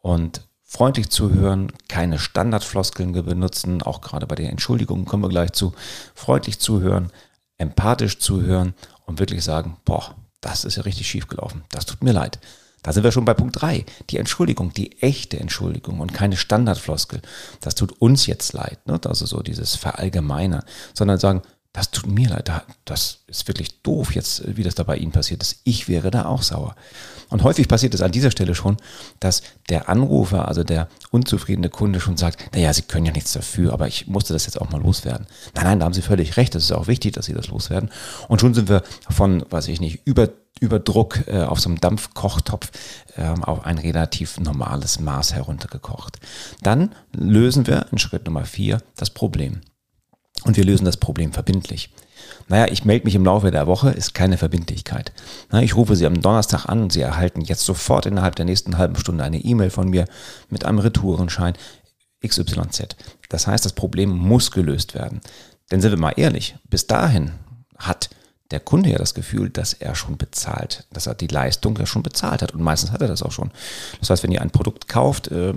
und 0.00 0.42
freundlich 0.66 1.10
zuhören, 1.10 1.72
keine 1.88 2.18
Standardfloskeln 2.18 3.12
benutzen, 3.12 3.82
auch 3.82 4.00
gerade 4.00 4.26
bei 4.26 4.34
den 4.34 4.50
Entschuldigungen 4.50 5.04
kommen 5.06 5.22
wir 5.22 5.28
gleich 5.28 5.52
zu, 5.52 5.72
freundlich 6.14 6.58
zuhören, 6.58 7.12
empathisch 7.56 8.18
zuhören 8.18 8.74
und 9.06 9.20
wirklich 9.20 9.44
sagen, 9.44 9.76
boah, 9.84 10.16
das 10.40 10.64
ist 10.64 10.76
ja 10.76 10.82
richtig 10.82 11.06
schief 11.06 11.28
gelaufen, 11.28 11.62
das 11.70 11.86
tut 11.86 12.02
mir 12.02 12.12
leid. 12.12 12.40
Da 12.82 12.92
sind 12.92 13.02
wir 13.02 13.10
schon 13.10 13.24
bei 13.24 13.34
Punkt 13.34 13.60
3. 13.60 13.84
Die 14.10 14.18
Entschuldigung, 14.18 14.72
die 14.72 15.02
echte 15.02 15.40
Entschuldigung 15.40 15.98
und 15.98 16.14
keine 16.14 16.36
Standardfloskel. 16.36 17.20
Das 17.60 17.74
tut 17.74 18.00
uns 18.00 18.26
jetzt 18.26 18.52
leid, 18.52 18.78
ne? 18.86 19.00
also 19.04 19.26
so 19.26 19.42
dieses 19.42 19.74
Verallgemeiner, 19.74 20.64
sondern 20.94 21.18
sagen, 21.18 21.42
das 21.76 21.90
tut 21.90 22.06
mir 22.06 22.30
leid, 22.30 22.50
das 22.86 23.18
ist 23.26 23.46
wirklich 23.48 23.82
doof 23.82 24.14
jetzt, 24.14 24.56
wie 24.56 24.62
das 24.62 24.74
da 24.74 24.82
bei 24.82 24.96
Ihnen 24.96 25.12
passiert 25.12 25.42
ist. 25.42 25.60
Ich 25.64 25.88
wäre 25.88 26.10
da 26.10 26.24
auch 26.24 26.40
sauer. 26.40 26.74
Und 27.28 27.42
häufig 27.42 27.68
passiert 27.68 27.92
es 27.92 28.00
an 28.00 28.12
dieser 28.12 28.30
Stelle 28.30 28.54
schon, 28.54 28.78
dass 29.20 29.42
der 29.68 29.90
Anrufer, 29.90 30.48
also 30.48 30.64
der 30.64 30.88
unzufriedene 31.10 31.68
Kunde 31.68 32.00
schon 32.00 32.16
sagt, 32.16 32.54
naja, 32.54 32.72
Sie 32.72 32.80
können 32.80 33.04
ja 33.04 33.12
nichts 33.12 33.34
dafür, 33.34 33.74
aber 33.74 33.88
ich 33.88 34.06
musste 34.06 34.32
das 34.32 34.46
jetzt 34.46 34.58
auch 34.58 34.70
mal 34.70 34.80
loswerden. 34.80 35.26
Nein, 35.54 35.64
nein, 35.64 35.80
da 35.80 35.84
haben 35.84 35.92
Sie 35.92 36.00
völlig 36.00 36.38
recht, 36.38 36.54
das 36.54 36.62
ist 36.62 36.72
auch 36.72 36.86
wichtig, 36.86 37.12
dass 37.12 37.26
Sie 37.26 37.34
das 37.34 37.48
loswerden. 37.48 37.90
Und 38.28 38.40
schon 38.40 38.54
sind 38.54 38.70
wir 38.70 38.82
von, 39.10 39.44
weiß 39.50 39.68
ich 39.68 39.78
nicht, 39.78 40.00
über 40.06 40.30
Überdruck 40.58 41.28
äh, 41.28 41.42
auf 41.42 41.60
so 41.60 41.68
einem 41.68 41.78
Dampfkochtopf 41.78 42.70
ähm, 43.18 43.44
auf 43.44 43.66
ein 43.66 43.76
relativ 43.76 44.40
normales 44.40 44.98
Maß 44.98 45.34
heruntergekocht. 45.34 46.18
Dann 46.62 46.94
lösen 47.12 47.66
wir 47.66 47.84
in 47.92 47.98
Schritt 47.98 48.24
Nummer 48.24 48.46
vier 48.46 48.80
das 48.96 49.10
Problem. 49.10 49.60
Und 50.46 50.56
wir 50.56 50.64
lösen 50.64 50.84
das 50.84 50.96
Problem 50.96 51.32
verbindlich. 51.32 51.90
Naja, 52.48 52.72
ich 52.72 52.84
melde 52.84 53.04
mich 53.04 53.16
im 53.16 53.24
Laufe 53.24 53.50
der 53.50 53.66
Woche, 53.66 53.90
ist 53.90 54.14
keine 54.14 54.38
Verbindlichkeit. 54.38 55.12
Na, 55.50 55.60
ich 55.62 55.74
rufe 55.74 55.96
Sie 55.96 56.06
am 56.06 56.20
Donnerstag 56.20 56.66
an 56.66 56.82
und 56.82 56.92
Sie 56.92 57.00
erhalten 57.00 57.40
jetzt 57.40 57.64
sofort 57.64 58.06
innerhalb 58.06 58.36
der 58.36 58.44
nächsten 58.44 58.78
halben 58.78 58.96
Stunde 58.96 59.24
eine 59.24 59.38
E-Mail 59.38 59.70
von 59.70 59.90
mir 59.90 60.04
mit 60.48 60.64
einem 60.64 60.78
Retourenschein 60.78 61.54
XYZ. 62.24 62.96
Das 63.28 63.48
heißt, 63.48 63.64
das 63.64 63.72
Problem 63.72 64.10
muss 64.10 64.52
gelöst 64.52 64.94
werden. 64.94 65.20
Denn 65.70 65.80
sind 65.80 65.90
wir 65.90 65.98
mal 65.98 66.14
ehrlich, 66.16 66.56
bis 66.70 66.86
dahin 66.86 67.32
hat 67.76 68.08
der 68.50 68.60
Kunde 68.60 68.90
ja 68.90 68.98
das 68.98 69.14
Gefühl, 69.14 69.50
dass 69.50 69.72
er 69.72 69.94
schon 69.94 70.16
bezahlt, 70.16 70.86
dass 70.92 71.06
er 71.06 71.14
die 71.14 71.26
Leistung 71.26 71.76
ja 71.78 71.86
schon 71.86 72.02
bezahlt 72.02 72.42
hat. 72.42 72.52
Und 72.52 72.62
meistens 72.62 72.92
hat 72.92 73.02
er 73.02 73.08
das 73.08 73.22
auch 73.22 73.32
schon. 73.32 73.50
Das 74.00 74.10
heißt, 74.10 74.22
wenn 74.22 74.30
ihr 74.30 74.40
ein 74.40 74.50
Produkt 74.50 74.88
kauft, 74.88 75.28
äh, 75.28 75.54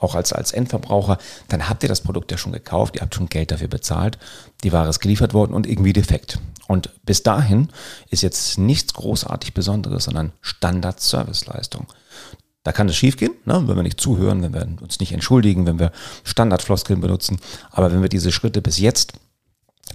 auch 0.00 0.14
als, 0.14 0.32
als 0.32 0.52
Endverbraucher, 0.52 1.18
dann 1.48 1.68
habt 1.68 1.82
ihr 1.84 1.88
das 1.88 2.00
Produkt 2.00 2.32
ja 2.32 2.38
schon 2.38 2.52
gekauft, 2.52 2.96
ihr 2.96 3.02
habt 3.02 3.14
schon 3.14 3.28
Geld 3.28 3.52
dafür 3.52 3.68
bezahlt, 3.68 4.18
die 4.64 4.72
Ware 4.72 4.88
ist 4.88 5.00
geliefert 5.00 5.34
worden 5.34 5.54
und 5.54 5.66
irgendwie 5.66 5.92
defekt. 5.92 6.38
Und 6.66 6.90
bis 7.04 7.22
dahin 7.22 7.68
ist 8.10 8.22
jetzt 8.22 8.58
nichts 8.58 8.94
großartig 8.94 9.54
Besonderes, 9.54 10.04
sondern 10.04 10.32
Standard-Serviceleistung. 10.40 11.86
Da 12.64 12.70
kann 12.70 12.88
es 12.88 12.96
schiefgehen, 12.96 13.34
ne? 13.44 13.62
wenn 13.66 13.76
wir 13.76 13.82
nicht 13.82 14.00
zuhören, 14.00 14.42
wenn 14.42 14.54
wir 14.54 14.66
uns 14.80 15.00
nicht 15.00 15.12
entschuldigen, 15.12 15.66
wenn 15.66 15.80
wir 15.80 15.90
Standardfloskeln 16.22 17.00
benutzen. 17.00 17.38
Aber 17.70 17.92
wenn 17.92 18.02
wir 18.02 18.08
diese 18.08 18.30
Schritte 18.30 18.62
bis 18.62 18.78
jetzt 18.78 19.14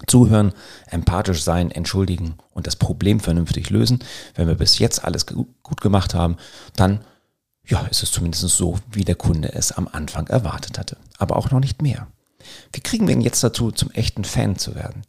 zuhören, 0.06 0.54
empathisch 0.88 1.44
sein, 1.44 1.72
entschuldigen 1.72 2.36
und 2.51 2.68
das 2.68 2.75
Problem 2.75 3.20
vernünftig 3.20 3.70
lösen, 3.70 4.04
wenn 4.36 4.48
wir 4.48 4.56
bis 4.56 4.80
jetzt 4.80 5.04
alles 5.04 5.25
gut 5.25 5.82
gemacht 5.82 6.13
haben, 6.13 6.38
dann 6.75 7.01
ja, 7.66 7.82
ist 7.88 8.04
es 8.04 8.12
zumindest 8.12 8.48
so, 8.48 8.80
wie 8.92 9.04
der 9.04 9.16
Kunde 9.16 9.54
es 9.54 9.72
am 9.72 9.88
Anfang 9.92 10.27
erwartet 10.27 10.80
hatte. 10.80 10.98
Aber 11.18 11.36
auch 11.36 11.51
noch 11.51 11.60
nicht 11.60 11.82
mehr. 11.82 12.08
Wie 12.72 12.80
kriegen 12.80 13.08
wir 13.08 13.13
ihn 13.13 13.22
jetzt 13.22 13.44
dazu, 13.44 13.72
zum 13.72 13.92
echten 13.92 14.24
Fan 14.24 14.58
zu 14.58 14.75
werden? 14.75 15.04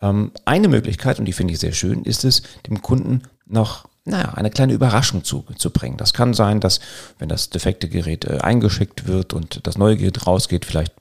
Ähm, 0.00 0.32
eine 0.44 0.68
Möglichkeit, 0.68 1.18
und 1.18 1.26
die 1.26 1.32
finde 1.32 1.52
ich 1.52 1.60
sehr 1.60 1.72
schön, 1.72 2.02
ist 2.04 2.24
es, 2.24 2.42
dem 2.66 2.82
Kunden 2.82 3.22
noch 3.46 3.88
naja, 4.10 4.34
eine 4.34 4.50
kleine 4.50 4.72
Überraschung 4.72 5.24
zu, 5.24 5.44
zu 5.56 5.70
bringen. 5.70 5.96
Das 5.96 6.12
kann 6.12 6.34
sein, 6.34 6.60
dass, 6.60 6.80
wenn 7.18 7.28
das 7.28 7.50
defekte 7.50 7.88
Gerät 7.88 8.24
äh, 8.24 8.38
eingeschickt 8.38 9.06
wird 9.06 9.32
und 9.32 9.66
das 9.66 9.78
neue 9.78 9.96
Gerät 9.96 10.26
rausgeht, 10.26 10.64
vielleicht 10.64 10.92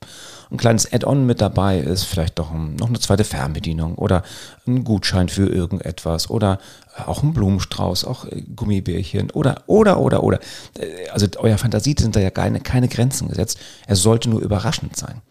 ein 0.52 0.58
kleines 0.58 0.92
Add-on 0.92 1.26
mit 1.26 1.42
dabei 1.42 1.80
ist, 1.80 2.04
vielleicht 2.04 2.40
doch 2.40 2.52
ein, 2.52 2.76
noch 2.76 2.88
eine 2.88 3.00
zweite 3.00 3.24
Fernbedienung 3.24 3.96
oder 3.96 4.24
ein 4.68 4.84
Gutschein 4.84 5.30
für 5.30 5.48
irgendetwas 5.48 6.30
oder 6.30 6.60
auch 7.06 7.22
ein 7.22 7.34
Blumenstrauß, 7.34 8.06
auch 8.06 8.26
äh, 8.26 8.42
Gummibärchen 8.56 9.32
oder, 9.32 9.64
oder, 9.68 10.00
oder, 10.00 10.24
oder. 10.24 10.40
Äh, 10.78 11.10
also 11.10 11.28
euer 11.38 11.58
Fantasie 11.58 11.96
sind 11.98 12.16
da 12.16 12.20
ja 12.20 12.32
keine, 12.32 12.62
keine 12.62 12.88
Grenzen 12.88 13.30
gesetzt. 13.30 13.60
Er 13.88 13.96
sollte 13.96 14.30
nur 14.30 14.42
überraschend 14.42 14.96
sein. 14.96 15.22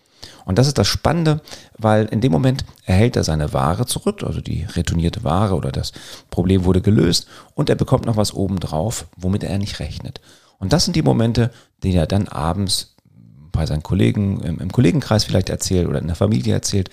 Und 0.44 0.58
das 0.58 0.66
ist 0.66 0.78
das 0.78 0.88
Spannende, 0.88 1.40
weil 1.76 2.06
in 2.06 2.20
dem 2.20 2.32
Moment 2.32 2.64
erhält 2.84 3.16
er 3.16 3.24
seine 3.24 3.52
Ware 3.52 3.86
zurück, 3.86 4.22
also 4.22 4.40
die 4.40 4.64
retournierte 4.64 5.24
Ware 5.24 5.54
oder 5.54 5.72
das 5.72 5.92
Problem 6.30 6.64
wurde 6.64 6.80
gelöst 6.80 7.26
und 7.54 7.68
er 7.68 7.76
bekommt 7.76 8.06
noch 8.06 8.16
was 8.16 8.32
obendrauf, 8.32 9.06
womit 9.16 9.44
er 9.44 9.58
nicht 9.58 9.78
rechnet. 9.80 10.20
Und 10.58 10.72
das 10.72 10.84
sind 10.84 10.96
die 10.96 11.02
Momente, 11.02 11.50
die 11.82 11.94
er 11.94 12.06
dann 12.06 12.28
abends 12.28 12.96
bei 13.52 13.66
seinen 13.66 13.82
Kollegen 13.82 14.40
im, 14.40 14.58
im 14.58 14.72
Kollegenkreis 14.72 15.24
vielleicht 15.24 15.50
erzählt 15.50 15.88
oder 15.88 15.98
in 15.98 16.06
der 16.06 16.16
Familie 16.16 16.54
erzählt. 16.54 16.90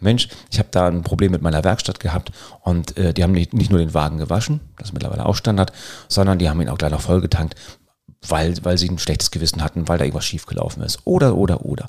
Mensch, 0.00 0.28
ich 0.50 0.58
habe 0.58 0.68
da 0.70 0.88
ein 0.88 1.02
Problem 1.02 1.32
mit 1.32 1.42
meiner 1.42 1.62
Werkstatt 1.62 2.00
gehabt 2.00 2.32
und 2.62 2.96
äh, 2.96 3.12
die 3.14 3.22
haben 3.22 3.32
nicht, 3.32 3.54
nicht 3.54 3.70
nur 3.70 3.78
den 3.78 3.94
Wagen 3.94 4.18
gewaschen, 4.18 4.60
das 4.78 4.88
ist 4.88 4.92
mittlerweile 4.94 5.26
auch 5.26 5.36
Standard, 5.36 5.72
sondern 6.08 6.38
die 6.38 6.48
haben 6.48 6.60
ihn 6.60 6.68
auch 6.68 6.78
gleich 6.78 6.90
noch 6.90 7.00
vollgetankt 7.00 7.54
weil, 8.28 8.54
weil 8.62 8.78
sie 8.78 8.88
ein 8.88 8.98
schlechtes 8.98 9.30
Gewissen 9.30 9.62
hatten, 9.62 9.88
weil 9.88 9.98
da 9.98 10.04
irgendwas 10.04 10.24
schiefgelaufen 10.24 10.82
ist. 10.82 11.00
Oder, 11.04 11.36
oder, 11.36 11.64
oder. 11.64 11.86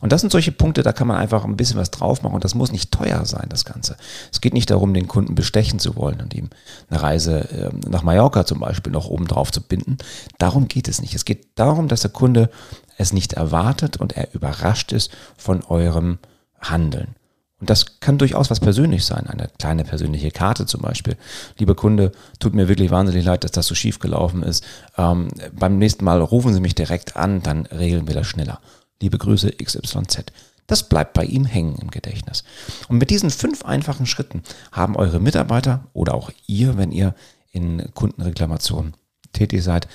Und 0.00 0.12
das 0.12 0.20
sind 0.20 0.30
solche 0.30 0.52
Punkte, 0.52 0.82
da 0.82 0.92
kann 0.92 1.06
man 1.06 1.16
einfach 1.16 1.44
ein 1.44 1.56
bisschen 1.56 1.78
was 1.78 1.90
drauf 1.90 2.22
machen 2.22 2.34
und 2.34 2.44
das 2.44 2.54
muss 2.54 2.72
nicht 2.72 2.90
teuer 2.90 3.24
sein, 3.26 3.46
das 3.48 3.64
Ganze. 3.64 3.96
Es 4.32 4.40
geht 4.40 4.54
nicht 4.54 4.70
darum, 4.70 4.94
den 4.94 5.08
Kunden 5.08 5.34
bestechen 5.34 5.78
zu 5.78 5.96
wollen 5.96 6.20
und 6.20 6.34
ihm 6.34 6.50
eine 6.88 7.02
Reise 7.02 7.48
ähm, 7.52 7.80
nach 7.88 8.02
Mallorca 8.02 8.46
zum 8.46 8.60
Beispiel 8.60 8.92
noch 8.92 9.06
oben 9.06 9.26
drauf 9.26 9.52
zu 9.52 9.60
binden. 9.60 9.98
Darum 10.38 10.68
geht 10.68 10.88
es 10.88 11.00
nicht. 11.00 11.14
Es 11.14 11.24
geht 11.24 11.48
darum, 11.56 11.88
dass 11.88 12.02
der 12.02 12.10
Kunde 12.10 12.50
es 12.96 13.12
nicht 13.12 13.34
erwartet 13.34 13.96
und 13.96 14.16
er 14.16 14.32
überrascht 14.34 14.92
ist 14.92 15.10
von 15.36 15.62
eurem 15.64 16.18
Handeln. 16.60 17.16
Und 17.64 17.70
das 17.70 17.98
kann 17.98 18.18
durchaus 18.18 18.50
was 18.50 18.60
persönlich 18.60 19.06
sein, 19.06 19.26
eine 19.26 19.48
kleine 19.58 19.84
persönliche 19.84 20.30
Karte 20.30 20.66
zum 20.66 20.82
Beispiel. 20.82 21.16
Lieber 21.56 21.74
Kunde, 21.74 22.12
tut 22.38 22.52
mir 22.52 22.68
wirklich 22.68 22.90
wahnsinnig 22.90 23.24
leid, 23.24 23.42
dass 23.42 23.52
das 23.52 23.66
so 23.66 23.74
schief 23.74 24.00
gelaufen 24.00 24.42
ist. 24.42 24.62
Ähm, 24.98 25.28
beim 25.50 25.78
nächsten 25.78 26.04
Mal 26.04 26.20
rufen 26.20 26.52
Sie 26.52 26.60
mich 26.60 26.74
direkt 26.74 27.16
an, 27.16 27.42
dann 27.42 27.64
regeln 27.64 28.06
wir 28.06 28.12
das 28.14 28.26
schneller. 28.26 28.60
Liebe 29.00 29.16
Grüße 29.16 29.50
XYZ. 29.52 30.26
Das 30.66 30.90
bleibt 30.90 31.14
bei 31.14 31.24
ihm 31.24 31.46
hängen 31.46 31.76
im 31.80 31.90
Gedächtnis. 31.90 32.44
Und 32.88 32.98
mit 32.98 33.08
diesen 33.08 33.30
fünf 33.30 33.64
einfachen 33.64 34.04
Schritten 34.04 34.42
haben 34.70 34.94
eure 34.94 35.18
Mitarbeiter 35.18 35.86
oder 35.94 36.12
auch 36.12 36.30
ihr, 36.46 36.76
wenn 36.76 36.92
ihr 36.92 37.14
in 37.50 37.94
Kundenreklamationen 37.94 38.92
tätig 39.32 39.64
seid, 39.64 39.88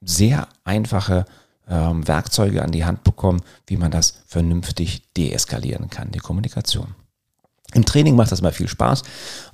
sehr 0.00 0.48
einfache 0.64 1.26
ähm, 1.68 2.08
Werkzeuge 2.08 2.62
an 2.62 2.72
die 2.72 2.86
Hand 2.86 3.04
bekommen, 3.04 3.42
wie 3.66 3.76
man 3.76 3.90
das 3.90 4.22
vernünftig 4.26 5.02
deeskalieren 5.12 5.90
kann, 5.90 6.12
die 6.12 6.18
Kommunikation. 6.18 6.94
Im 7.74 7.84
Training 7.84 8.16
macht 8.16 8.32
das 8.32 8.40
immer 8.40 8.52
viel 8.52 8.68
Spaß, 8.68 9.02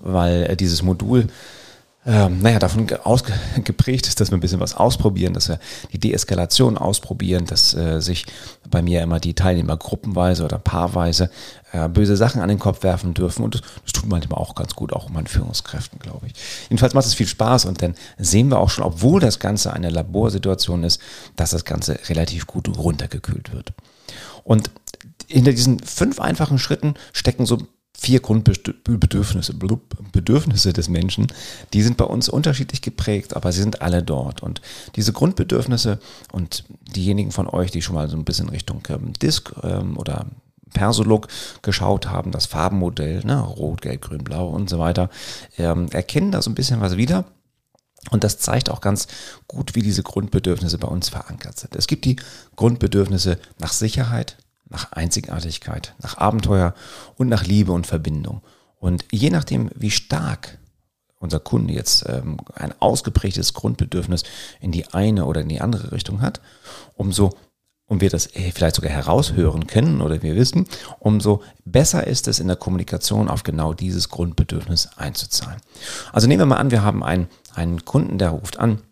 weil 0.01 0.45
äh, 0.45 0.57
dieses 0.57 0.83
Modul 0.83 1.27
ähm, 2.09 2.41
naja, 2.41 2.61
davon 2.61 2.87
ausgeprägt 3.03 4.07
ist, 4.07 4.21
dass 4.21 4.31
wir 4.31 4.39
ein 4.39 4.41
bisschen 4.41 4.61
was 4.61 4.77
ausprobieren, 4.77 5.35
dass 5.35 5.49
wir 5.49 5.59
die 5.93 5.99
Deeskalation 5.99 6.79
ausprobieren, 6.79 7.47
dass 7.47 7.75
äh, 7.75 8.01
sich 8.01 8.27
bei 8.71 8.81
mir 8.81 9.03
immer 9.03 9.19
die 9.19 9.35
Teilnehmer 9.35 9.77
gruppenweise 9.77 10.45
oder 10.45 10.59
paarweise 10.59 11.31
äh, 11.73 11.89
böse 11.89 12.17
Sachen 12.17 12.41
an 12.41 12.49
den 12.49 12.61
Kopf 12.61 12.85
werfen 12.85 13.13
dürfen. 13.13 13.43
Und 13.43 13.55
das, 13.55 13.63
das 13.83 13.93
tut 13.93 14.09
manchmal 14.09 14.39
auch 14.39 14.55
ganz 14.55 14.77
gut, 14.77 14.93
auch 14.93 15.09
meinen 15.09 15.27
Führungskräften, 15.27 15.99
glaube 15.99 16.29
ich. 16.29 16.35
Jedenfalls 16.69 16.95
macht 16.95 17.07
es 17.07 17.15
viel 17.15 17.27
Spaß 17.27 17.65
und 17.65 17.83
dann 17.83 17.97
sehen 18.19 18.51
wir 18.51 18.61
auch 18.61 18.71
schon, 18.71 18.85
obwohl 18.85 19.21
das 19.21 19.41
Ganze 19.41 19.73
eine 19.73 19.91
Laborsituation 19.91 20.85
ist, 20.85 21.01
dass 21.35 21.51
das 21.51 21.65
Ganze 21.65 21.99
relativ 22.09 22.47
gut 22.47 22.69
runtergekühlt 22.79 23.53
wird. 23.53 23.73
Und 24.45 24.71
hinter 25.27 25.51
diesen 25.51 25.81
fünf 25.81 26.21
einfachen 26.21 26.61
Schritten 26.61 26.95
stecken 27.13 27.47
so 27.47 27.59
vier 27.99 28.21
Grundbedürfnisse 28.21 29.55
Bedürfnisse 29.55 30.73
des 30.73 30.89
Menschen. 30.89 31.29
Die 31.73 31.83
sind 31.83 31.97
bei 31.97 32.05
uns 32.05 32.29
unterschiedlich 32.29 32.83
geprägt, 32.83 33.35
aber 33.35 33.53
sie 33.53 33.63
sind 33.63 33.83
alle 33.83 34.03
dort. 34.03 34.43
Und 34.43 34.61
diese 34.97 35.13
Grundbedürfnisse 35.13 35.99
und 36.33 36.65
diejenigen 36.95 37.33
von 37.33 37.49
euch, 37.49 37.71
die 37.71 37.83
schon 37.83 37.95
mal 37.95 38.09
so 38.09 38.17
ein 38.17 38.25
bisschen 38.25 38.49
Richtung 38.49 38.83
ähm, 38.91 39.13
Disk 39.15 39.53
ähm, 39.63 39.97
oder 39.97 40.27
Persolog 40.75 41.29
geschaut 41.63 42.09
haben, 42.09 42.33
das 42.33 42.47
Farbenmodell, 42.47 43.25
ne, 43.25 43.41
Rot, 43.41 43.81
Gelb, 43.81 44.03
Grün, 44.03 44.25
Blau 44.25 44.49
und 44.49 44.69
so 44.69 44.79
weiter, 44.79 45.09
ähm, 45.57 45.89
erkennen 45.91 46.33
da 46.33 46.43
so 46.43 46.51
ein 46.51 46.55
bisschen 46.55 46.81
was 46.81 46.97
wieder. 46.97 47.25
Und 48.11 48.25
das 48.25 48.39
zeigt 48.39 48.71
auch 48.71 48.81
ganz 48.81 49.09
gut, 49.49 49.75
wie 49.75 49.83
diese 49.83 50.03
Grundbedürfnisse 50.03 50.79
bei 50.79 50.87
uns 50.87 51.09
verankert 51.09 51.59
sind. 51.59 51.75
Es 51.75 51.87
gibt 51.87 52.05
die 52.05 52.17
Grundbedürfnisse 52.55 53.39
nach 53.59 53.73
Sicherheit, 53.73 54.37
nach 54.69 54.93
Einzigartigkeit, 54.93 55.95
nach 56.03 56.19
Abenteuer 56.19 56.75
und 57.17 57.29
nach 57.29 57.45
Liebe 57.45 57.73
und 57.73 57.87
Verbindung. 57.87 58.43
Und 58.79 59.05
je 59.11 59.31
nachdem, 59.31 59.71
wie 59.75 59.91
stark 59.91 60.59
unser 61.19 61.41
Kunde 61.41 61.73
jetzt 61.73 62.05
ähm, 62.09 62.39
ein 62.55 62.75
ausgeprägtes 62.79 63.55
Grundbedürfnis 63.55 64.23
in 64.61 64.71
die 64.71 64.87
eine 64.89 65.25
oder 65.25 65.41
in 65.41 65.49
die 65.49 65.61
andere 65.61 65.93
Richtung 65.93 66.21
hat, 66.21 66.41
umso 66.95 67.33
und 67.89 68.01
wir 68.01 68.11
das 68.11 68.35
äh, 68.35 68.51
vielleicht 68.53 68.77
sogar 68.77 68.91
heraushören 68.91 69.67
können 69.67 70.01
oder 70.01 70.23
wir 70.23 70.35
wissen, 70.35 70.67
umso 70.99 71.43
besser 71.65 72.07
ist 72.07 72.29
es 72.29 72.41
in 72.41 72.49
der 72.49 72.57
Kommunikation 72.57 73.29
auf 73.29 73.45
genau 73.45 73.73
dieses 73.73 74.09
Grundbedürfnis 74.09 74.89
einzuzahlen. 74.97 75.61
Also 76.13 76.27
nehmen 76.27 76.41
wir 76.41 76.47
mal 76.47 76.57
an, 76.57 76.71
wir 76.71 76.83
haben 76.83 77.05
einen, 77.05 77.29
einen 77.55 77.85
Kunden, 77.85 78.19
der 78.19 78.31
ruft 78.31 78.59
an, 78.59 78.83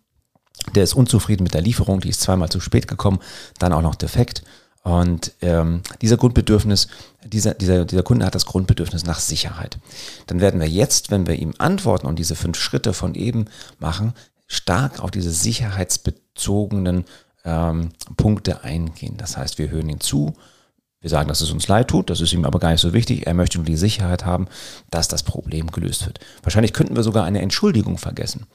der 0.75 0.85
ist 0.85 0.95
unzufrieden 0.95 1.43
mit 1.43 1.55
der 1.55 1.61
Lieferung, 1.61 2.01
die 2.01 2.09
ist 2.09 2.21
zweimal 2.21 2.49
zu 2.49 2.61
spät 2.61 2.89
gekommen, 2.89 3.19
dann 3.59 3.73
auch 3.73 3.83
noch 3.83 3.97
defekt 3.97 4.45
und 4.85 5.33
ähm, 5.41 5.81
dieser 6.03 6.19
Grundbedürfnis, 6.19 6.89
dieser, 7.25 7.55
dieser, 7.55 7.87
dieser 7.87 8.03
Kunde 8.03 8.27
hat 8.27 8.35
das 8.35 8.45
Grundbedürfnis 8.45 9.07
nach 9.07 9.19
Sicherheit. 9.19 9.79
Dann 10.27 10.41
werden 10.41 10.61
wir 10.61 10.69
jetzt, 10.69 11.11
wenn 11.11 11.27
wir 11.27 11.37
ihm 11.37 11.55
antworten 11.57 12.07
und 12.07 12.19
diese 12.19 12.37
fünf 12.37 12.59
Schritte 12.59 12.93
von 12.93 13.15
eben 13.15 13.47
machen, 13.79 14.13
stark 14.47 15.01
auf 15.01 15.11
diese 15.11 15.31
sicherheitsbezogenen 15.31 17.07
ähm, 17.47 17.93
Punkte 18.19 18.63
eingehen. 18.63 19.17
Das 19.17 19.39
heißt, 19.39 19.57
wir 19.57 19.71
hören 19.71 19.89
ihn 19.89 20.01
zu, 20.01 20.35
wir 21.01 21.09
sagen, 21.09 21.29
dass 21.29 21.41
es 21.41 21.51
uns 21.51 21.67
leid 21.67 21.89
tut, 21.89 22.11
das 22.11 22.21
ist 22.21 22.35
ihm 22.35 22.45
aber 22.45 22.59
gar 22.59 22.71
nicht 22.71 22.83
so 22.83 22.93
wichtig. 22.93 23.27
Er 23.27 23.33
möchte 23.33 23.57
nur 23.57 23.65
die 23.65 23.77
Sicherheit 23.77 24.27
haben, 24.27 24.49
dass 24.91 25.09
das 25.09 25.23
Problem 25.23 25.71
gelöst 25.71 26.05
wird. 26.05 26.21
Wahrscheinlich 26.43 26.75
könnten 26.75 26.95
wir 26.95 27.03
sogar 27.03 27.25
eine 27.25 27.41
Entschuldigung 27.41 27.97
vergessen, 27.97 28.47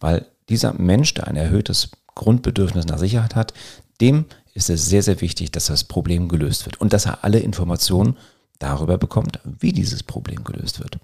weil 0.00 0.24
dieser 0.48 0.72
Mensch, 0.72 1.12
der 1.12 1.28
ein 1.28 1.36
erhöhtes 1.36 1.90
Grundbedürfnis 2.14 2.86
nach 2.86 2.98
Sicherheit 2.98 3.34
hat, 3.34 3.52
dem 4.00 4.24
ist 4.54 4.70
es 4.70 4.86
sehr, 4.86 5.02
sehr 5.02 5.20
wichtig, 5.20 5.50
dass 5.50 5.66
das 5.66 5.84
Problem 5.84 6.28
gelöst 6.28 6.64
wird 6.64 6.80
und 6.80 6.92
dass 6.92 7.06
er 7.06 7.24
alle 7.24 7.40
Informationen 7.40 8.16
darüber 8.60 8.96
bekommt, 8.98 9.40
wie 9.44 9.72
dieses 9.72 10.02
Problem 10.04 10.44
gelöst 10.44 10.80
wird. 10.80 10.98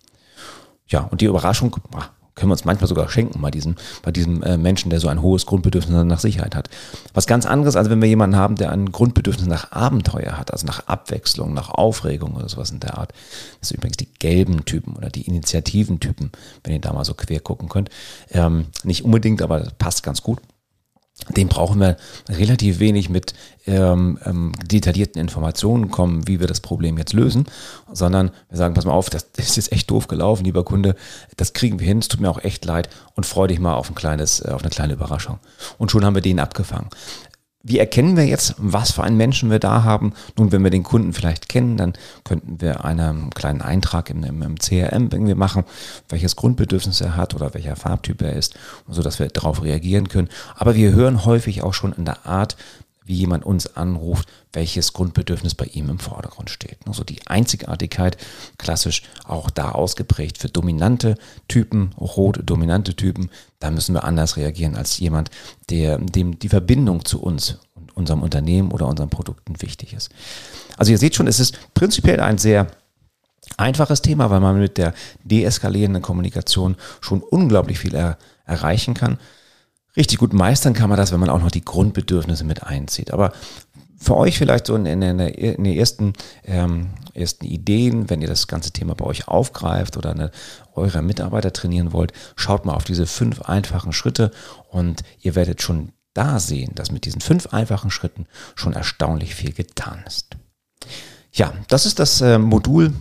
Ja, 0.86 1.00
und 1.00 1.20
die 1.20 1.26
Überraschung 1.26 1.70
können 1.70 2.48
wir 2.48 2.52
uns 2.52 2.64
manchmal 2.64 2.88
sogar 2.88 3.08
schenken 3.08 3.40
bei 3.42 3.50
diesem, 3.50 3.74
bei 4.02 4.12
diesem 4.12 4.42
äh, 4.42 4.56
Menschen, 4.56 4.88
der 4.88 5.00
so 5.00 5.08
ein 5.08 5.20
hohes 5.20 5.46
Grundbedürfnis 5.46 6.04
nach 6.04 6.20
Sicherheit 6.20 6.54
hat. 6.54 6.70
Was 7.12 7.26
ganz 7.26 7.44
anderes, 7.44 7.76
als 7.76 7.90
wenn 7.90 8.00
wir 8.00 8.08
jemanden 8.08 8.36
haben, 8.36 8.54
der 8.54 8.70
ein 8.70 8.90
Grundbedürfnis 8.90 9.46
nach 9.46 9.72
Abenteuer 9.72 10.38
hat, 10.38 10.52
also 10.52 10.66
nach 10.66 10.86
Abwechslung, 10.86 11.52
nach 11.52 11.70
Aufregung 11.70 12.34
oder 12.34 12.48
sowas 12.48 12.70
in 12.70 12.80
der 12.80 12.98
Art. 12.98 13.12
Das 13.60 13.68
sind 13.68 13.78
übrigens 13.78 13.98
die 13.98 14.12
gelben 14.18 14.64
Typen 14.64 14.96
oder 14.96 15.10
die 15.10 15.26
Initiativentypen, 15.26 16.30
wenn 16.64 16.72
ihr 16.72 16.80
da 16.80 16.92
mal 16.92 17.04
so 17.04 17.14
quer 17.14 17.40
gucken 17.40 17.68
könnt. 17.68 17.90
Ähm, 18.30 18.66
nicht 18.84 19.04
unbedingt, 19.04 19.42
aber 19.42 19.60
das 19.60 19.72
passt 19.74 20.02
ganz 20.02 20.22
gut 20.22 20.40
dem 21.28 21.48
brauchen 21.48 21.80
wir 21.80 21.96
relativ 22.28 22.78
wenig 22.78 23.08
mit 23.08 23.34
ähm, 23.66 24.18
ähm, 24.24 24.52
detaillierten 24.64 25.20
Informationen 25.20 25.90
kommen, 25.90 26.26
wie 26.26 26.40
wir 26.40 26.46
das 26.46 26.60
Problem 26.60 26.98
jetzt 26.98 27.12
lösen, 27.12 27.46
sondern 27.92 28.30
wir 28.48 28.58
sagen, 28.58 28.74
pass 28.74 28.84
mal 28.84 28.92
auf, 28.92 29.10
das, 29.10 29.30
das 29.32 29.58
ist 29.58 29.70
echt 29.72 29.90
doof 29.90 30.08
gelaufen, 30.08 30.44
lieber 30.44 30.64
Kunde, 30.64 30.96
das 31.36 31.52
kriegen 31.52 31.78
wir 31.78 31.86
hin, 31.86 31.98
es 31.98 32.08
tut 32.08 32.20
mir 32.20 32.30
auch 32.30 32.42
echt 32.42 32.64
leid 32.64 32.88
und 33.14 33.26
freu 33.26 33.46
dich 33.46 33.60
mal 33.60 33.74
auf 33.74 33.90
ein 33.90 33.94
kleines, 33.94 34.40
äh, 34.40 34.50
auf 34.50 34.62
eine 34.62 34.70
kleine 34.70 34.94
Überraschung. 34.94 35.38
Und 35.78 35.90
schon 35.90 36.04
haben 36.04 36.14
wir 36.14 36.22
den 36.22 36.40
abgefangen. 36.40 36.88
Wie 37.62 37.78
erkennen 37.78 38.16
wir 38.16 38.24
jetzt, 38.24 38.54
was 38.56 38.90
für 38.90 39.02
einen 39.02 39.18
Menschen 39.18 39.50
wir 39.50 39.58
da 39.58 39.84
haben? 39.84 40.14
Nun, 40.38 40.50
wenn 40.50 40.64
wir 40.64 40.70
den 40.70 40.82
Kunden 40.82 41.12
vielleicht 41.12 41.48
kennen, 41.48 41.76
dann 41.76 41.92
könnten 42.24 42.60
wir 42.60 42.84
einen 42.84 43.30
kleinen 43.30 43.60
Eintrag 43.60 44.08
im, 44.08 44.24
im, 44.24 44.42
im 44.42 44.58
CRM 44.58 45.10
irgendwie 45.12 45.34
machen, 45.34 45.64
welches 46.08 46.36
Grundbedürfnis 46.36 47.00
er 47.02 47.16
hat 47.16 47.34
oder 47.34 47.52
welcher 47.52 47.76
Farbtyp 47.76 48.22
er 48.22 48.32
ist, 48.32 48.54
so 48.88 49.02
dass 49.02 49.18
wir 49.18 49.28
darauf 49.28 49.62
reagieren 49.62 50.08
können. 50.08 50.30
Aber 50.56 50.74
wir 50.74 50.92
hören 50.92 51.26
häufig 51.26 51.62
auch 51.62 51.74
schon 51.74 51.92
in 51.92 52.06
der 52.06 52.26
Art, 52.26 52.56
wie 53.10 53.14
jemand 53.14 53.44
uns 53.44 53.76
anruft, 53.76 54.28
welches 54.52 54.92
Grundbedürfnis 54.92 55.54
bei 55.56 55.66
ihm 55.66 55.90
im 55.90 55.98
Vordergrund 55.98 56.48
steht. 56.48 56.78
Also 56.86 57.02
die 57.02 57.26
Einzigartigkeit, 57.26 58.16
klassisch 58.56 59.02
auch 59.24 59.50
da 59.50 59.72
ausgeprägt 59.72 60.38
für 60.38 60.48
dominante 60.48 61.16
Typen, 61.48 61.92
rot 62.00 62.40
dominante 62.44 62.94
Typen, 62.94 63.28
da 63.58 63.72
müssen 63.72 63.94
wir 63.94 64.04
anders 64.04 64.36
reagieren 64.36 64.76
als 64.76 64.98
jemand, 64.98 65.30
der, 65.68 65.98
dem 65.98 66.38
die 66.38 66.48
Verbindung 66.48 67.04
zu 67.04 67.20
uns 67.20 67.58
und 67.74 67.96
unserem 67.96 68.22
Unternehmen 68.22 68.70
oder 68.70 68.86
unseren 68.86 69.10
Produkten 69.10 69.60
wichtig 69.60 69.92
ist. 69.92 70.10
Also 70.76 70.92
ihr 70.92 70.98
seht 70.98 71.16
schon, 71.16 71.26
es 71.26 71.40
ist 71.40 71.58
prinzipiell 71.74 72.20
ein 72.20 72.38
sehr 72.38 72.68
einfaches 73.56 74.02
Thema, 74.02 74.30
weil 74.30 74.40
man 74.40 74.58
mit 74.58 74.78
der 74.78 74.94
deeskalierenden 75.24 76.02
Kommunikation 76.02 76.76
schon 77.00 77.22
unglaublich 77.22 77.80
viel 77.80 77.94
er, 77.94 78.18
erreichen 78.44 78.94
kann. 78.94 79.18
Richtig 79.96 80.18
gut 80.18 80.32
meistern 80.32 80.74
kann 80.74 80.88
man 80.88 80.98
das, 80.98 81.12
wenn 81.12 81.20
man 81.20 81.30
auch 81.30 81.40
noch 81.40 81.50
die 81.50 81.64
Grundbedürfnisse 81.64 82.44
mit 82.44 82.62
einzieht. 82.62 83.12
Aber 83.12 83.32
für 83.96 84.16
euch 84.16 84.38
vielleicht 84.38 84.66
so 84.66 84.74
in, 84.76 84.86
in, 84.86 85.02
in 85.02 85.64
den 85.64 85.64
ersten, 85.66 86.14
ähm, 86.44 86.90
ersten 87.12 87.44
Ideen, 87.44 88.08
wenn 88.08 88.22
ihr 88.22 88.28
das 88.28 88.46
ganze 88.46 88.70
Thema 88.70 88.94
bei 88.94 89.04
euch 89.04 89.28
aufgreift 89.28 89.96
oder 89.96 90.10
eine, 90.10 90.30
eure 90.74 91.02
Mitarbeiter 91.02 91.52
trainieren 91.52 91.92
wollt, 91.92 92.12
schaut 92.36 92.64
mal 92.64 92.74
auf 92.74 92.84
diese 92.84 93.06
fünf 93.06 93.42
einfachen 93.42 93.92
Schritte 93.92 94.30
und 94.70 95.02
ihr 95.20 95.34
werdet 95.34 95.60
schon 95.60 95.92
da 96.14 96.40
sehen, 96.40 96.72
dass 96.74 96.90
mit 96.90 97.04
diesen 97.04 97.20
fünf 97.20 97.48
einfachen 97.48 97.90
Schritten 97.90 98.26
schon 98.54 98.72
erstaunlich 98.72 99.34
viel 99.34 99.52
getan 99.52 100.02
ist. 100.06 100.28
Ja, 101.32 101.52
das 101.68 101.86
ist 101.86 101.98
das 101.98 102.20
äh, 102.20 102.38
Modul 102.38 102.92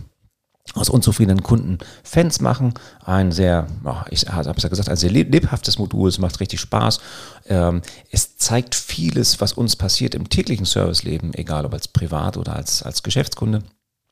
aus 0.74 0.88
unzufriedenen 0.88 1.42
Kunden 1.42 1.78
Fans 2.04 2.40
machen. 2.40 2.74
Ein 3.04 3.32
sehr, 3.32 3.66
ich 4.10 4.26
habe 4.28 4.50
es 4.56 4.62
ja 4.62 4.68
gesagt, 4.68 4.88
ein 4.88 4.96
sehr 4.96 5.10
lebhaftes 5.10 5.78
Modul. 5.78 6.08
Es 6.08 6.18
macht 6.18 6.40
richtig 6.40 6.60
Spaß. 6.60 7.00
Ähm, 7.46 7.82
es 8.10 8.36
zeigt 8.36 8.74
vieles, 8.74 9.40
was 9.40 9.52
uns 9.52 9.76
passiert 9.76 10.14
im 10.14 10.28
täglichen 10.28 10.66
Serviceleben, 10.66 11.34
egal 11.34 11.66
ob 11.66 11.72
als 11.74 11.88
Privat 11.88 12.36
oder 12.36 12.54
als, 12.54 12.82
als 12.82 13.02
Geschäftskunde. 13.02 13.62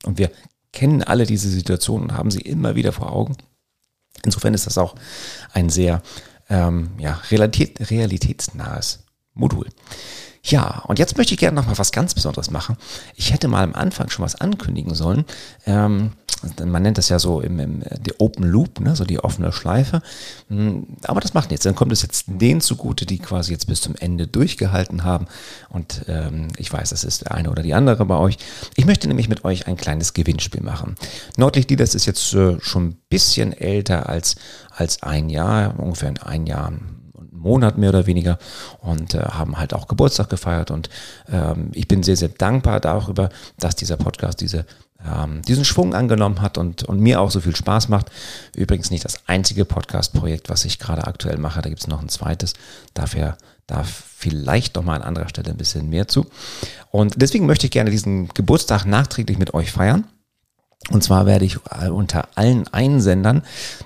Und 0.05 0.19
wir 0.19 0.31
kennen 0.73 1.03
alle 1.03 1.27
diese 1.27 1.49
Situationen 1.49 2.11
und 2.11 2.17
haben 2.17 2.31
sie 2.31 2.41
immer 2.41 2.75
wieder 2.75 2.93
vor 2.93 3.13
Augen. 3.13 3.37
Insofern 4.25 4.55
ist 4.55 4.67
das 4.67 4.79
auch 4.79 4.95
ein 5.53 5.71
sehr 5.71 6.03
ähm, 6.49 6.91
ja, 6.99 7.21
realität, 7.31 7.91
realitätsnahes 7.91 9.05
Modul. 9.35 9.67
Ja, 10.49 10.83
und 10.87 10.99
jetzt 10.99 11.19
möchte 11.19 11.35
ich 11.35 11.41
gerne 11.41 11.57
noch 11.57 11.67
mal 11.67 11.77
was 11.77 11.93
ganz 11.93 12.15
Besonderes 12.15 12.51
machen. 12.51 12.77
Ich 13.17 13.35
hätte 13.35 13.49
mal 13.49 13.63
am 13.63 13.75
Anfang 13.75 14.09
schon 14.09 14.25
was 14.25 14.35
ankündigen 14.35 14.95
sollen. 14.95 15.27
Ähm, 15.67 16.13
man 16.65 16.83
nennt 16.83 16.97
das 16.97 17.11
ja 17.11 17.19
so 17.19 17.43
im, 17.43 17.59
im 17.59 17.83
die 18.01 18.19
Open 18.19 18.45
Loop, 18.45 18.81
ne, 18.81 18.97
so 18.97 19.05
die 19.05 19.19
offene 19.19 19.53
Schleife. 19.53 20.01
Hm, 20.49 20.87
aber 21.03 21.21
das 21.21 21.35
macht 21.35 21.51
nichts. 21.51 21.65
Dann 21.65 21.75
kommt 21.75 21.93
es 21.93 22.01
jetzt 22.01 22.25
denen 22.29 22.63
zugute, 22.63 23.05
die 23.05 23.19
quasi 23.19 23.53
jetzt 23.53 23.67
bis 23.67 23.83
zum 23.83 23.95
Ende 23.97 24.27
durchgehalten 24.27 25.05
haben. 25.05 25.27
Und 25.69 26.05
ähm, 26.09 26.49
ich 26.57 26.73
weiß, 26.73 26.91
das 26.91 27.05
ist 27.05 27.23
der 27.23 27.33
eine 27.33 27.51
oder 27.51 27.63
die 27.63 27.75
andere 27.75 28.07
bei 28.07 28.17
euch. 28.17 28.39
Ich 28.75 28.87
möchte 28.87 29.07
nämlich 29.07 29.29
mit 29.29 29.45
euch 29.45 29.67
ein 29.67 29.77
kleines 29.77 30.15
Gewinnspiel 30.15 30.63
machen. 30.63 30.95
Nordlicht 31.37 31.69
Leaders 31.69 31.95
ist 31.95 32.07
jetzt 32.07 32.33
äh, 32.33 32.59
schon 32.61 32.89
ein 32.89 32.97
bisschen 33.11 33.53
älter 33.53 34.09
als, 34.09 34.37
als 34.71 35.03
ein 35.03 35.29
Jahr, 35.29 35.79
ungefähr 35.79 36.15
ein 36.25 36.47
Jahr 36.47 36.73
Monat 37.39 37.79
mehr 37.79 37.91
oder 37.91 38.07
weniger 38.07 38.39
und 38.81 39.15
äh, 39.15 39.19
haben 39.21 39.59
halt 39.59 39.75
auch 39.75 39.89
Geburtstag 39.89 40.29
gefeiert 40.31 40.71
und 40.71 40.91
ähm, 41.31 41.71
ich 41.73 41.89
bin 41.89 42.03
sehr, 42.03 42.17
sehr 42.17 42.29
dankbar 42.29 42.81
darüber, 42.81 43.31
dass 43.59 43.77
dieser 43.77 43.97
Podcast 43.97 44.41
diese 44.41 44.67
ähm, 45.05 45.43
diesen 45.43 45.65
Schwung 45.65 45.95
angenommen 45.95 46.43
hat 46.43 46.59
und, 46.59 46.83
und 46.83 46.99
mir 46.99 47.21
auch 47.21 47.31
so 47.31 47.41
viel 47.41 47.55
Spaß 47.55 47.89
macht. 47.89 48.11
Übrigens 48.57 48.91
nicht 48.91 49.05
das 49.05 49.21
einzige 49.27 49.65
Podcast-Projekt, 49.65 50.49
was 50.49 50.65
ich 50.65 50.81
gerade 50.81 51.07
aktuell 51.07 51.39
mache. 51.39 51.63
Da 51.63 51.69
gibt 51.69 51.81
es 51.81 51.87
noch 51.87 52.03
ein 52.03 52.09
zweites. 52.09 52.55
Dafür 52.95 53.37
da 53.69 53.85
vielleicht 53.85 54.75
noch 54.75 54.83
mal 54.83 54.97
an 54.97 55.03
anderer 55.03 55.29
Stelle 55.29 55.51
ein 55.51 55.57
bisschen 55.57 55.89
mehr 55.89 56.09
zu. 56.09 56.27
Und 56.91 57.15
deswegen 57.17 57.47
möchte 57.47 57.67
ich 57.67 57.71
gerne 57.71 57.91
diesen 57.91 58.29
Geburtstag 58.29 58.87
nachträglich 58.87 59.39
mit 59.39 59.55
euch 59.55 59.71
feiern. 59.71 60.05
Und 60.91 61.05
zwar 61.05 61.27
werde 61.27 61.45
ich 61.45 61.59
äh, 61.71 61.89
unter 61.89 62.29
allen 62.35 62.67
Einsendern, 62.69 63.43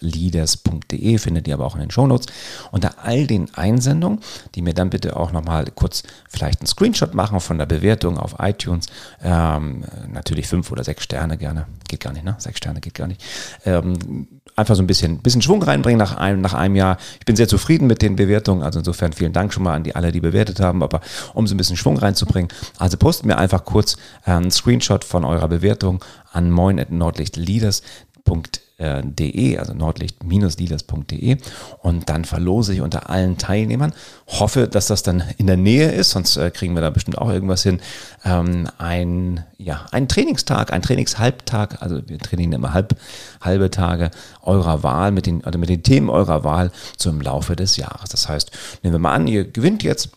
leaders.de 0.00 1.18
findet 1.18 1.48
ihr 1.48 1.54
aber 1.54 1.66
auch 1.66 1.74
in 1.74 1.80
den 1.80 1.90
Shownotes. 1.90 2.26
Unter 2.70 3.04
all 3.04 3.26
den 3.26 3.52
Einsendungen, 3.54 4.20
die 4.54 4.62
mir 4.62 4.74
dann 4.74 4.90
bitte 4.90 5.16
auch 5.16 5.32
nochmal 5.32 5.66
kurz 5.74 6.02
vielleicht 6.28 6.60
einen 6.60 6.66
Screenshot 6.66 7.14
machen 7.14 7.40
von 7.40 7.58
der 7.58 7.66
Bewertung 7.66 8.18
auf 8.18 8.36
iTunes. 8.38 8.86
Ähm, 9.22 9.84
natürlich 10.10 10.46
fünf 10.46 10.70
oder 10.70 10.84
sechs 10.84 11.04
Sterne 11.04 11.36
gerne. 11.36 11.66
Geht 11.88 12.00
gar 12.00 12.12
nicht, 12.12 12.24
ne? 12.24 12.36
Sechs 12.38 12.58
Sterne 12.58 12.80
geht 12.80 12.94
gar 12.94 13.08
nicht. 13.08 13.22
Ähm, 13.64 14.37
einfach 14.58 14.76
so 14.76 14.82
ein 14.82 14.86
bisschen, 14.86 15.18
bisschen 15.18 15.42
Schwung 15.42 15.62
reinbringen 15.62 15.98
nach 15.98 16.16
einem, 16.16 16.40
nach 16.40 16.54
einem 16.54 16.76
Jahr. 16.76 16.98
Ich 17.18 17.26
bin 17.26 17.36
sehr 17.36 17.48
zufrieden 17.48 17.86
mit 17.86 18.02
den 18.02 18.16
Bewertungen. 18.16 18.62
Also 18.62 18.80
insofern 18.80 19.12
vielen 19.12 19.32
Dank 19.32 19.52
schon 19.52 19.62
mal 19.62 19.74
an 19.74 19.84
die 19.84 19.94
alle, 19.94 20.12
die 20.12 20.20
bewertet 20.20 20.60
haben. 20.60 20.82
Aber 20.82 21.00
um 21.34 21.46
so 21.46 21.54
ein 21.54 21.58
bisschen 21.58 21.76
Schwung 21.76 21.96
reinzubringen, 21.96 22.50
also 22.78 22.96
postet 22.96 23.26
mir 23.26 23.38
einfach 23.38 23.64
kurz 23.64 23.96
äh, 24.26 24.32
einen 24.32 24.50
Screenshot 24.50 25.04
von 25.04 25.24
eurer 25.24 25.48
Bewertung 25.48 26.04
an 26.32 26.50
moin.nordlichtleaders.de 26.50 28.67
de, 28.78 29.58
also 29.58 29.74
nordlicht-leaders.de 29.74 31.38
und 31.82 32.08
dann 32.08 32.24
verlose 32.24 32.74
ich 32.74 32.80
unter 32.80 33.10
allen 33.10 33.36
Teilnehmern. 33.36 33.92
Hoffe, 34.28 34.68
dass 34.68 34.86
das 34.86 35.02
dann 35.02 35.24
in 35.36 35.48
der 35.48 35.56
Nähe 35.56 35.90
ist, 35.90 36.10
sonst 36.10 36.36
äh, 36.36 36.50
kriegen 36.50 36.74
wir 36.74 36.80
da 36.80 36.90
bestimmt 36.90 37.18
auch 37.18 37.30
irgendwas 37.30 37.64
hin. 37.64 37.80
Ähm, 38.24 38.68
ein, 38.78 39.44
ja, 39.58 39.86
ein 39.90 40.06
Trainingstag, 40.06 40.72
ein 40.72 40.82
Trainingshalbtag, 40.82 41.82
also 41.82 42.08
wir 42.08 42.18
trainieren 42.18 42.52
immer 42.52 42.72
halb, 42.72 42.94
halbe 43.40 43.70
Tage 43.70 44.10
eurer 44.42 44.84
Wahl 44.84 45.10
mit 45.10 45.26
den, 45.26 45.44
also 45.44 45.58
mit 45.58 45.68
den 45.68 45.82
Themen 45.82 46.08
eurer 46.08 46.44
Wahl 46.44 46.70
zum 46.96 47.20
Laufe 47.20 47.56
des 47.56 47.76
Jahres. 47.76 48.10
Das 48.10 48.28
heißt, 48.28 48.52
nehmen 48.82 48.94
wir 48.94 49.00
mal 49.00 49.14
an, 49.14 49.26
ihr 49.26 49.44
gewinnt 49.44 49.82
jetzt 49.82 50.10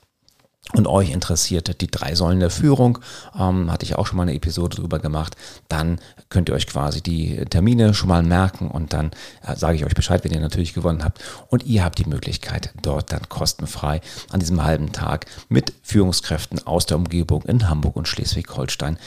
und 0.74 0.88
euch 0.88 1.12
interessiert 1.12 1.82
die 1.82 1.88
drei 1.88 2.16
Säulen 2.16 2.40
der 2.40 2.50
Führung, 2.50 3.00
ähm, 3.38 3.72
hatte 3.72 3.86
ich 3.86 3.96
auch 3.96 4.08
schon 4.08 4.18
mal 4.18 4.24
eine 4.24 4.36
Episode 4.36 4.78
drüber 4.78 5.00
gemacht, 5.00 5.36
dann 5.68 6.00
könnt 6.30 6.50
ihr 6.50 6.56
euch 6.56 6.68
quasi 6.68 7.02
die 7.02 7.44
Termine 7.46 7.94
schon 7.94 8.10
mal 8.10 8.24
merken 8.24 8.70
und 8.70 8.94
dann 8.94 9.12
äh, 9.46 9.56
sage 9.56 9.76
ich 9.76 9.86
euch 9.86 9.94
Bescheid, 9.94 10.24
wenn 10.24 10.32
ihr 10.32 10.40
natürlich 10.40 10.74
gewonnen 10.74 11.04
habt. 11.04 11.22
Und 11.50 11.66
ihr 11.66 11.84
habt 11.84 11.98
die 11.98 12.06
Möglichkeit, 12.06 12.72
dort 12.82 13.12
dann 13.12 13.28
kostenfrei 13.30 14.02
an 14.30 14.40
diesem 14.40 14.64
halben 14.64 14.92
Tag 14.92 15.26
mit 15.50 15.74
Führungskräften 15.84 16.66
aus 16.66 16.86
der 16.86 16.98
Umgebung 16.98 17.44
in 17.44 17.70
Hamburg 17.70 17.96
und 17.96 18.08
Schleswig-Holstein 18.08 18.98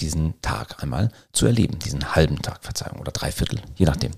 diesen 0.00 0.34
Tag 0.42 0.82
einmal 0.82 1.10
zu 1.32 1.46
erleben, 1.46 1.78
diesen 1.78 2.14
halben 2.14 2.40
Tag, 2.42 2.62
Verzeihung, 2.62 3.00
oder 3.00 3.12
Dreiviertel, 3.12 3.60
je 3.76 3.86
nachdem. 3.86 4.12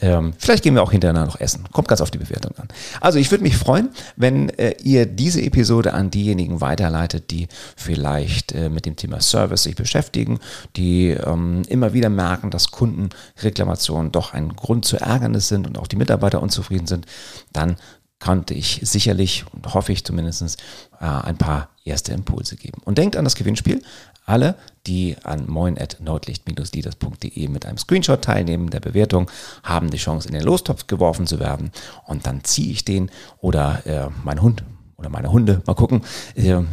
Ähm, 0.00 0.34
vielleicht 0.38 0.62
gehen 0.62 0.74
wir 0.74 0.82
auch 0.82 0.92
hinterher 0.92 1.24
noch 1.24 1.40
essen. 1.40 1.64
Kommt 1.72 1.88
ganz 1.88 2.00
auf 2.00 2.10
die 2.10 2.18
Bewertung 2.18 2.56
an. 2.58 2.68
Also 3.00 3.18
ich 3.18 3.30
würde 3.30 3.44
mich 3.44 3.56
freuen, 3.56 3.90
wenn 4.16 4.48
äh, 4.50 4.74
ihr 4.82 5.06
diese 5.06 5.42
Episode 5.42 5.92
an 5.94 6.10
diejenigen 6.10 6.38
diejenigen 6.38 6.60
weiterleitet, 6.60 7.30
die 7.30 7.48
vielleicht 7.76 8.52
äh, 8.52 8.68
mit 8.68 8.86
dem 8.86 8.96
Thema 8.96 9.20
Service 9.20 9.64
sich 9.64 9.76
beschäftigen, 9.76 10.38
die 10.76 11.10
ähm, 11.10 11.62
immer 11.68 11.92
wieder 11.92 12.08
merken, 12.08 12.50
dass 12.50 12.70
Kundenreklamationen 12.70 14.12
doch 14.12 14.34
ein 14.34 14.54
Grund 14.54 14.84
zu 14.84 14.96
Ärgernis 14.98 15.48
sind 15.48 15.66
und 15.66 15.78
auch 15.78 15.86
die 15.86 15.96
Mitarbeiter 15.96 16.42
unzufrieden 16.42 16.86
sind, 16.86 17.06
dann 17.52 17.76
konnte 18.20 18.52
ich 18.52 18.80
sicherlich 18.82 19.44
und 19.52 19.74
hoffe 19.74 19.92
ich 19.92 20.04
zumindest 20.04 20.60
äh, 21.00 21.04
ein 21.04 21.38
paar 21.38 21.68
erste 21.84 22.12
Impulse 22.12 22.56
geben. 22.56 22.82
Und 22.84 22.98
denkt 22.98 23.16
an 23.16 23.24
das 23.24 23.36
Gewinnspiel. 23.36 23.82
Alle, 24.28 24.56
die 24.86 25.16
an 25.24 25.48
moin.nordlicht-leaders.de 25.48 27.48
mit 27.48 27.64
einem 27.64 27.78
Screenshot 27.78 28.22
teilnehmen 28.22 28.68
der 28.68 28.80
Bewertung, 28.80 29.30
haben 29.62 29.90
die 29.90 29.96
Chance, 29.96 30.28
in 30.28 30.34
den 30.34 30.42
Lostopf 30.42 30.86
geworfen 30.86 31.26
zu 31.26 31.40
werden. 31.40 31.72
Und 32.04 32.26
dann 32.26 32.44
ziehe 32.44 32.70
ich 32.70 32.84
den 32.84 33.10
oder 33.40 33.86
äh, 33.86 34.08
mein 34.24 34.42
Hund 34.42 34.64
oder 34.98 35.08
meine 35.08 35.32
Hunde, 35.32 35.62
mal 35.64 35.74
gucken, 35.74 36.02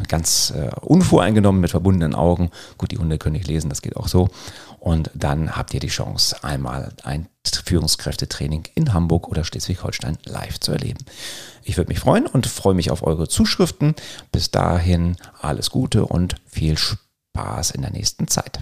ganz 0.08 0.52
äh, 0.56 0.72
unvoreingenommen 0.82 1.62
mit 1.62 1.72
verbundenen 1.72 2.16
Augen. 2.16 2.50
Gut, 2.78 2.92
die 2.92 2.98
Hunde 2.98 3.20
können 3.20 3.34
nicht 3.34 3.48
lesen, 3.48 3.70
das 3.70 3.82
geht 3.82 3.96
auch 3.96 4.08
so. 4.08 4.30
Und 4.80 5.12
dann 5.14 5.56
habt 5.56 5.74
ihr 5.74 5.80
die 5.80 5.88
Chance, 5.88 6.44
einmal 6.44 6.94
ein 7.04 7.28
Führungskräftetraining 7.46 8.64
in 8.74 8.94
Hamburg 8.94 9.30
oder 9.30 9.44
Schleswig-Holstein 9.44 10.18
live 10.26 10.60
zu 10.60 10.72
erleben. 10.72 11.06
Ich 11.64 11.78
würde 11.78 11.90
mich 11.90 12.00
freuen 12.00 12.26
und 12.26 12.48
freue 12.48 12.74
mich 12.74 12.92
auf 12.92 13.04
eure 13.04 13.30
Zuschriften. 13.30 13.96
Bis 14.32 14.52
dahin 14.52 15.16
alles 15.40 15.70
Gute 15.70 16.06
und 16.06 16.36
viel 16.46 16.78
Spaß 17.36 17.72
in 17.72 17.82
der 17.82 17.92
nächsten 17.92 18.28
Zeit. 18.30 18.60